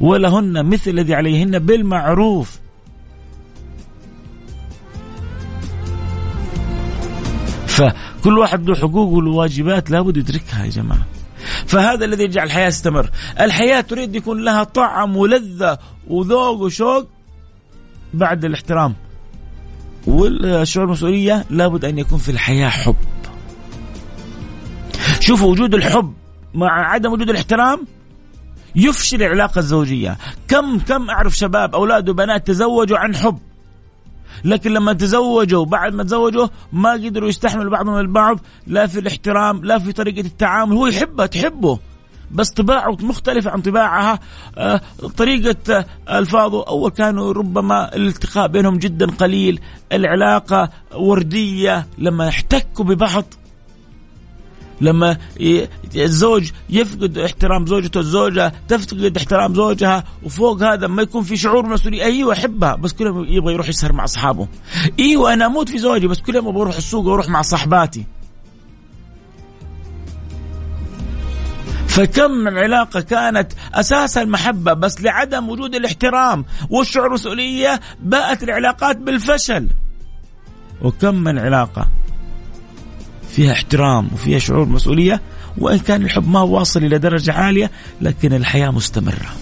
ولهن 0.00 0.66
مثل 0.66 0.90
الذي 0.90 1.14
عليهن 1.14 1.58
بالمعروف. 1.58 2.60
فكل 7.66 8.38
واحد 8.38 8.68
له 8.68 8.74
حقوق 8.74 9.08
وله 9.08 9.30
واجبات 9.30 9.90
لابد 9.90 10.16
يدركها 10.16 10.64
يا 10.64 10.70
جماعة. 10.70 11.06
فهذا 11.66 12.04
الذي 12.04 12.24
يجعل 12.24 12.46
الحياة 12.46 12.68
تستمر. 12.68 13.10
الحياة 13.40 13.80
تريد 13.80 14.14
يكون 14.16 14.44
لها 14.44 14.64
طعم 14.64 15.16
ولذة 15.16 15.78
وذوق 16.08 16.60
وشوق 16.60 17.08
بعد 18.14 18.44
الاحترام. 18.44 18.94
والشعور 20.06 20.86
بالمسؤولية 20.86 21.44
لابد 21.50 21.84
أن 21.84 21.98
يكون 21.98 22.18
في 22.18 22.28
الحياة 22.30 22.68
حب. 22.68 22.96
شوفوا 25.20 25.50
وجود 25.50 25.74
الحب 25.74 26.14
مع 26.54 26.92
عدم 26.92 27.12
وجود 27.12 27.30
الاحترام 27.30 27.86
يفشل 28.76 29.22
العلاقة 29.22 29.58
الزوجية. 29.58 30.18
كم 30.48 30.78
كم 30.78 31.10
أعرف 31.10 31.36
شباب 31.36 31.74
أولاد 31.74 32.08
وبنات 32.08 32.46
تزوجوا 32.46 32.98
عن 32.98 33.16
حب 33.16 33.38
لكن 34.44 34.72
لما 34.72 34.92
تزوجوا 34.92 35.64
بعد 35.64 35.94
ما 35.94 36.04
تزوجوا 36.04 36.48
ما 36.72 36.92
قدروا 36.92 37.28
يستحملوا 37.28 37.70
بعضهم 37.70 37.98
البعض 37.98 38.40
لا 38.66 38.86
في 38.86 38.98
الاحترام 39.00 39.64
لا 39.64 39.78
في 39.78 39.92
طريقة 39.92 40.20
التعامل 40.20 40.76
هو 40.76 40.86
يحبها 40.86 41.26
تحبه. 41.26 41.78
بس 42.30 42.50
طباعه 42.50 42.96
مختلفة 43.00 43.50
عن 43.50 43.60
طباعها. 43.60 44.18
آه، 44.58 44.80
طريقة 45.16 45.56
آه، 46.08 46.18
ألفاظه 46.18 46.64
أول 46.68 46.90
كانوا 46.90 47.32
ربما 47.32 47.96
الالتقاء 47.96 48.48
بينهم 48.48 48.78
جدا 48.78 49.06
قليل 49.06 49.60
العلاقة 49.92 50.70
وردية 50.94 51.86
لما 51.98 52.28
احتكوا 52.28 52.84
ببعض 52.84 53.24
لما 54.80 55.16
الزوج 55.96 56.50
يفقد 56.70 57.18
احترام 57.18 57.66
زوجته 57.66 58.00
الزوجة 58.00 58.52
تفقد 58.68 59.16
احترام 59.16 59.54
زوجها 59.54 60.04
وفوق 60.22 60.62
هذا 60.62 60.86
ما 60.86 61.02
يكون 61.02 61.22
في 61.22 61.36
شعور 61.36 61.66
مسؤولية 61.66 62.02
أيوة 62.02 62.32
أحبها 62.32 62.74
بس 62.74 62.92
كل 62.92 63.06
يوم 63.06 63.24
يبغى 63.24 63.52
يروح 63.54 63.68
يسهر 63.68 63.92
مع 63.92 64.04
أصحابه. 64.04 64.48
أيوة 64.98 65.32
أنا 65.32 65.46
أموت 65.46 65.68
في 65.68 65.78
زوجي 65.78 66.06
بس 66.06 66.20
كل 66.20 66.34
يوم 66.34 66.48
أبغى 66.48 66.62
أروح 66.62 66.76
السوق 66.76 67.06
وأروح 67.06 67.28
مع 67.28 67.42
صحباتي 67.42 68.04
فكم 71.90 72.30
من 72.30 72.58
علاقة 72.58 73.00
كانت 73.00 73.52
أساسها 73.74 74.22
المحبة 74.22 74.72
بس 74.72 75.00
لعدم 75.00 75.48
وجود 75.48 75.74
الاحترام 75.74 76.44
والشعور 76.70 77.06
بالمسؤولية 77.06 77.80
باءت 78.02 78.42
العلاقات 78.42 78.96
بالفشل. 78.96 79.68
وكم 80.82 81.14
من 81.14 81.38
علاقة 81.38 81.88
فيها 83.28 83.52
احترام 83.52 84.08
وفيها 84.12 84.38
شعور 84.38 84.68
مسؤولية 84.68 85.20
وإن 85.58 85.78
كان 85.78 86.02
الحب 86.02 86.28
ما 86.28 86.40
واصل 86.40 86.84
إلى 86.84 86.98
درجة 86.98 87.32
عالية 87.32 87.70
لكن 88.00 88.32
الحياة 88.32 88.70
مستمرة. 88.70 89.34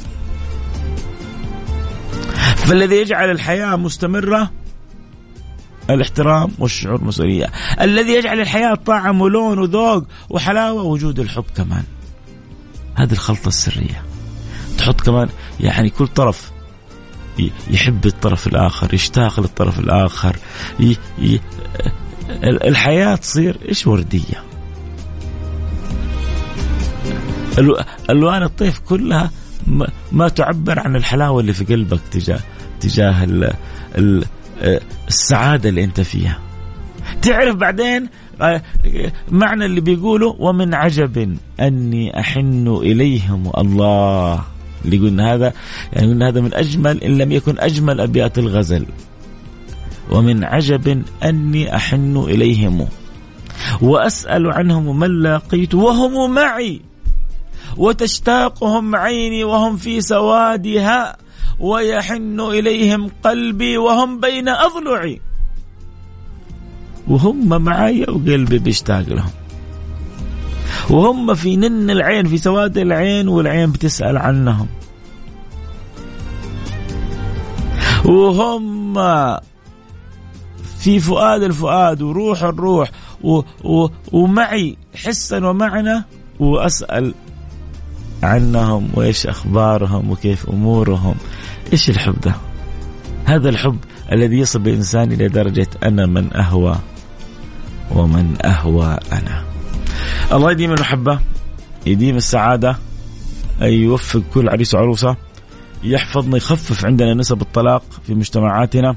فالذي 2.56 2.96
يجعل 2.96 3.30
الحياة 3.30 3.76
مستمرة 3.76 4.50
الاحترام 5.90 6.50
والشعور 6.58 6.96
بالمسؤولية 6.96 7.46
الذي 7.80 8.12
يجعل 8.12 8.40
الحياة 8.40 8.74
طعم 8.74 9.20
ولون 9.20 9.58
وذوق 9.58 10.04
وحلاوة 10.30 10.82
وجود 10.82 11.20
الحب 11.20 11.44
كمان. 11.56 11.84
هذه 12.98 13.12
الخلطة 13.12 13.48
السرية. 13.48 14.02
تحط 14.78 15.00
كمان 15.00 15.28
يعني 15.60 15.90
كل 15.90 16.06
طرف 16.06 16.50
يحب 17.70 18.06
الطرف 18.06 18.46
الآخر 18.46 18.94
يشتاق 18.94 19.40
للطرف 19.40 19.78
الآخر 19.78 20.36
ي... 20.80 20.96
ي... 21.18 21.40
الحياة 22.42 23.16
تصير 23.16 23.58
إيش 23.68 23.86
وردية. 23.86 24.42
ألوان 28.10 28.42
الطيف 28.42 28.78
كلها 28.78 29.30
ما 30.12 30.28
تعبر 30.28 30.78
عن 30.78 30.96
الحلاوة 30.96 31.40
اللي 31.40 31.52
في 31.52 31.64
قلبك 31.64 32.00
تجاه 32.10 32.40
تجاه 32.80 33.24
ال... 33.24 33.52
ال... 33.98 34.24
السعادة 35.08 35.68
اللي 35.68 35.84
أنت 35.84 36.00
فيها. 36.00 36.38
تعرف 37.22 37.56
بعدين 37.56 38.08
معنى 39.30 39.64
اللي 39.64 39.80
بيقوله 39.80 40.36
ومن 40.38 40.74
عجب 40.74 41.36
أني 41.60 42.20
أحن 42.20 42.68
إليهم 42.82 43.50
الله. 43.58 44.44
اللي 44.84 44.98
قلنا 44.98 45.34
هذا 45.34 45.52
يعني 45.92 46.06
قلنا 46.06 46.28
هذا 46.28 46.40
من 46.40 46.54
أجمل 46.54 47.02
إن 47.02 47.18
لم 47.18 47.32
يكن 47.32 47.58
أجمل 47.58 48.00
أبيات 48.00 48.38
الغزل. 48.38 48.86
ومن 50.10 50.44
عجب 50.44 51.02
أني 51.24 51.76
أحن 51.76 52.16
إليهم. 52.16 52.86
وأسأل 53.82 54.52
عنهم 54.52 54.98
من 54.98 55.22
لقيت 55.22 55.74
وهم 55.74 56.34
معي. 56.34 56.80
وتشتاقهم 57.76 58.96
عيني 58.96 59.44
وهم 59.44 59.76
في 59.76 60.00
سوادها 60.00 61.16
ويحن 61.60 62.40
إليهم 62.40 63.10
قلبي 63.24 63.78
وهم 63.78 64.20
بين 64.20 64.48
أضلعي. 64.48 65.20
وهم 67.08 67.62
معي 67.62 68.02
وقلبي 68.02 68.58
بيشتاق 68.58 69.08
لهم. 69.08 69.30
وهم 70.90 71.34
في 71.34 71.56
نن 71.56 71.90
العين 71.90 72.26
في 72.26 72.38
سواد 72.38 72.78
العين 72.78 73.28
والعين 73.28 73.72
بتسأل 73.72 74.16
عنهم. 74.16 74.66
وهم 78.04 78.94
في 80.78 81.00
فؤاد 81.00 81.42
الفؤاد 81.42 82.02
وروح 82.02 82.42
الروح 82.42 82.90
و 83.22 83.40
و 83.64 83.88
ومعي 84.12 84.76
حسا 84.94 85.46
ومعنى 85.46 86.04
وأسأل 86.40 87.14
عنهم 88.22 88.88
وإيش 88.94 89.26
أخبارهم 89.26 90.10
وكيف 90.10 90.50
أمورهم. 90.50 91.14
إيش 91.72 91.90
الحب 91.90 92.20
ده؟ 92.20 92.34
هذا 93.24 93.48
الحب 93.48 93.78
الذي 94.12 94.38
يصل 94.38 94.58
بالانسان 94.58 95.12
إلى 95.12 95.28
درجة 95.28 95.68
أنا 95.82 96.06
من 96.06 96.36
أهوى. 96.36 96.76
ومن 97.90 98.36
أهوى 98.44 98.98
أنا. 99.12 99.44
الله 100.32 100.50
يديم 100.50 100.72
المحبة 100.72 101.18
يديم 101.86 102.16
السعادة 102.16 102.76
أي 103.62 103.74
يوفق 103.74 104.22
كل 104.34 104.48
عريس 104.48 104.74
وعروسة 104.74 105.16
يحفظنا 105.82 106.36
يخفف 106.36 106.84
عندنا 106.84 107.14
نسب 107.14 107.42
الطلاق 107.42 107.82
في 108.06 108.14
مجتمعاتنا. 108.14 108.96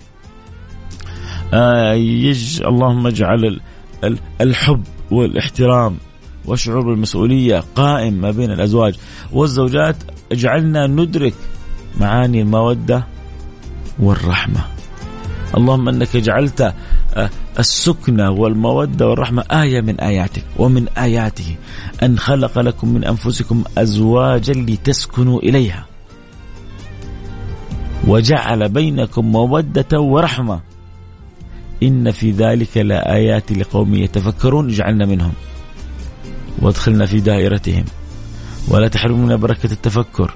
آه 1.54 1.94
يج 1.94 2.62
اللهم 2.62 3.08
اجعل 3.08 3.60
الحب 4.42 4.84
والاحترام 5.12 5.98
والشعور 6.46 6.82
بالمسؤولية 6.82 7.64
قائم 7.76 8.14
ما 8.14 8.32
بين 8.32 8.52
الأزواج. 8.52 8.96
والزوجات 9.32 9.96
اجعلنا 10.32 10.88
ندرك 10.88 11.34
معاني 12.00 12.42
المودة 12.42 13.08
والرحمة. 14.00 14.66
اللهم 15.58 15.90
أنك 15.90 16.18
جعلت 16.18 16.74
آه، 17.14 17.30
السكنة 17.60 18.32
والمودة 18.32 19.08
والرحمة 19.10 19.44
آية 19.52 19.82
من 19.82 20.00
آياتك 20.00 20.44
ومن 20.58 20.88
آياته. 20.88 21.56
أن 22.04 22.20
خلق 22.20 22.60
لكم 22.60 22.88
من 22.88 23.04
أنفسكم 23.04 23.64
أزواجا 23.78 24.54
لتسكنوا 24.54 25.40
إليها. 25.40 25.86
وجعل 28.08 28.70
بينكم 28.70 29.26
مودة 29.26 30.00
ورحمة. 30.00 30.60
إن 31.84 32.12
في 32.12 32.32
ذلك 32.32 32.78
لآيات 32.78 33.52
لقوم 33.52 33.96
يتفكرون 33.96 34.70
اجعلنا 34.70 35.06
منهم. 35.06 35.34
وادخلنا 36.62 37.06
في 37.06 37.20
دائرتهم. 37.20 37.86
ولا 38.68 38.88
تحرمنا 38.88 39.36
بركة 39.36 39.72
التفكر. 39.72 40.36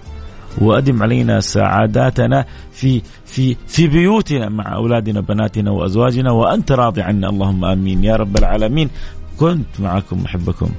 وأدم 0.57 1.03
علينا 1.03 1.39
سعاداتنا 1.39 2.45
في 2.71 3.01
في 3.25 3.55
في 3.67 3.87
بيوتنا 3.87 4.49
مع 4.49 4.75
أولادنا 4.75 5.21
بناتنا 5.21 5.71
وأزواجنا 5.71 6.31
وأنت 6.31 6.71
راضي 6.71 7.01
عنا. 7.01 7.29
اللهم 7.29 7.65
آمين. 7.65 8.03
يا 8.03 8.15
رب 8.15 8.37
العالمين. 8.37 8.89
كنت 9.37 9.79
معكم 9.79 10.23
محبكم 10.23 10.69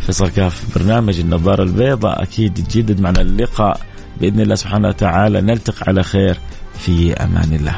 فيصل 0.00 0.28
كاف 0.28 0.78
برنامج 0.78 1.20
النظارة 1.20 1.62
البيضاء. 1.62 2.22
أكيد 2.22 2.58
يتجدد 2.58 3.00
معنا 3.00 3.20
اللقاء 3.20 3.80
بإذن 4.20 4.40
الله 4.40 4.54
سبحانه 4.54 4.88
وتعالى. 4.88 5.40
نلتقي 5.40 5.84
على 5.86 6.02
خير. 6.02 6.36
في 6.74 7.12
أمان 7.14 7.54
الله. 7.54 7.76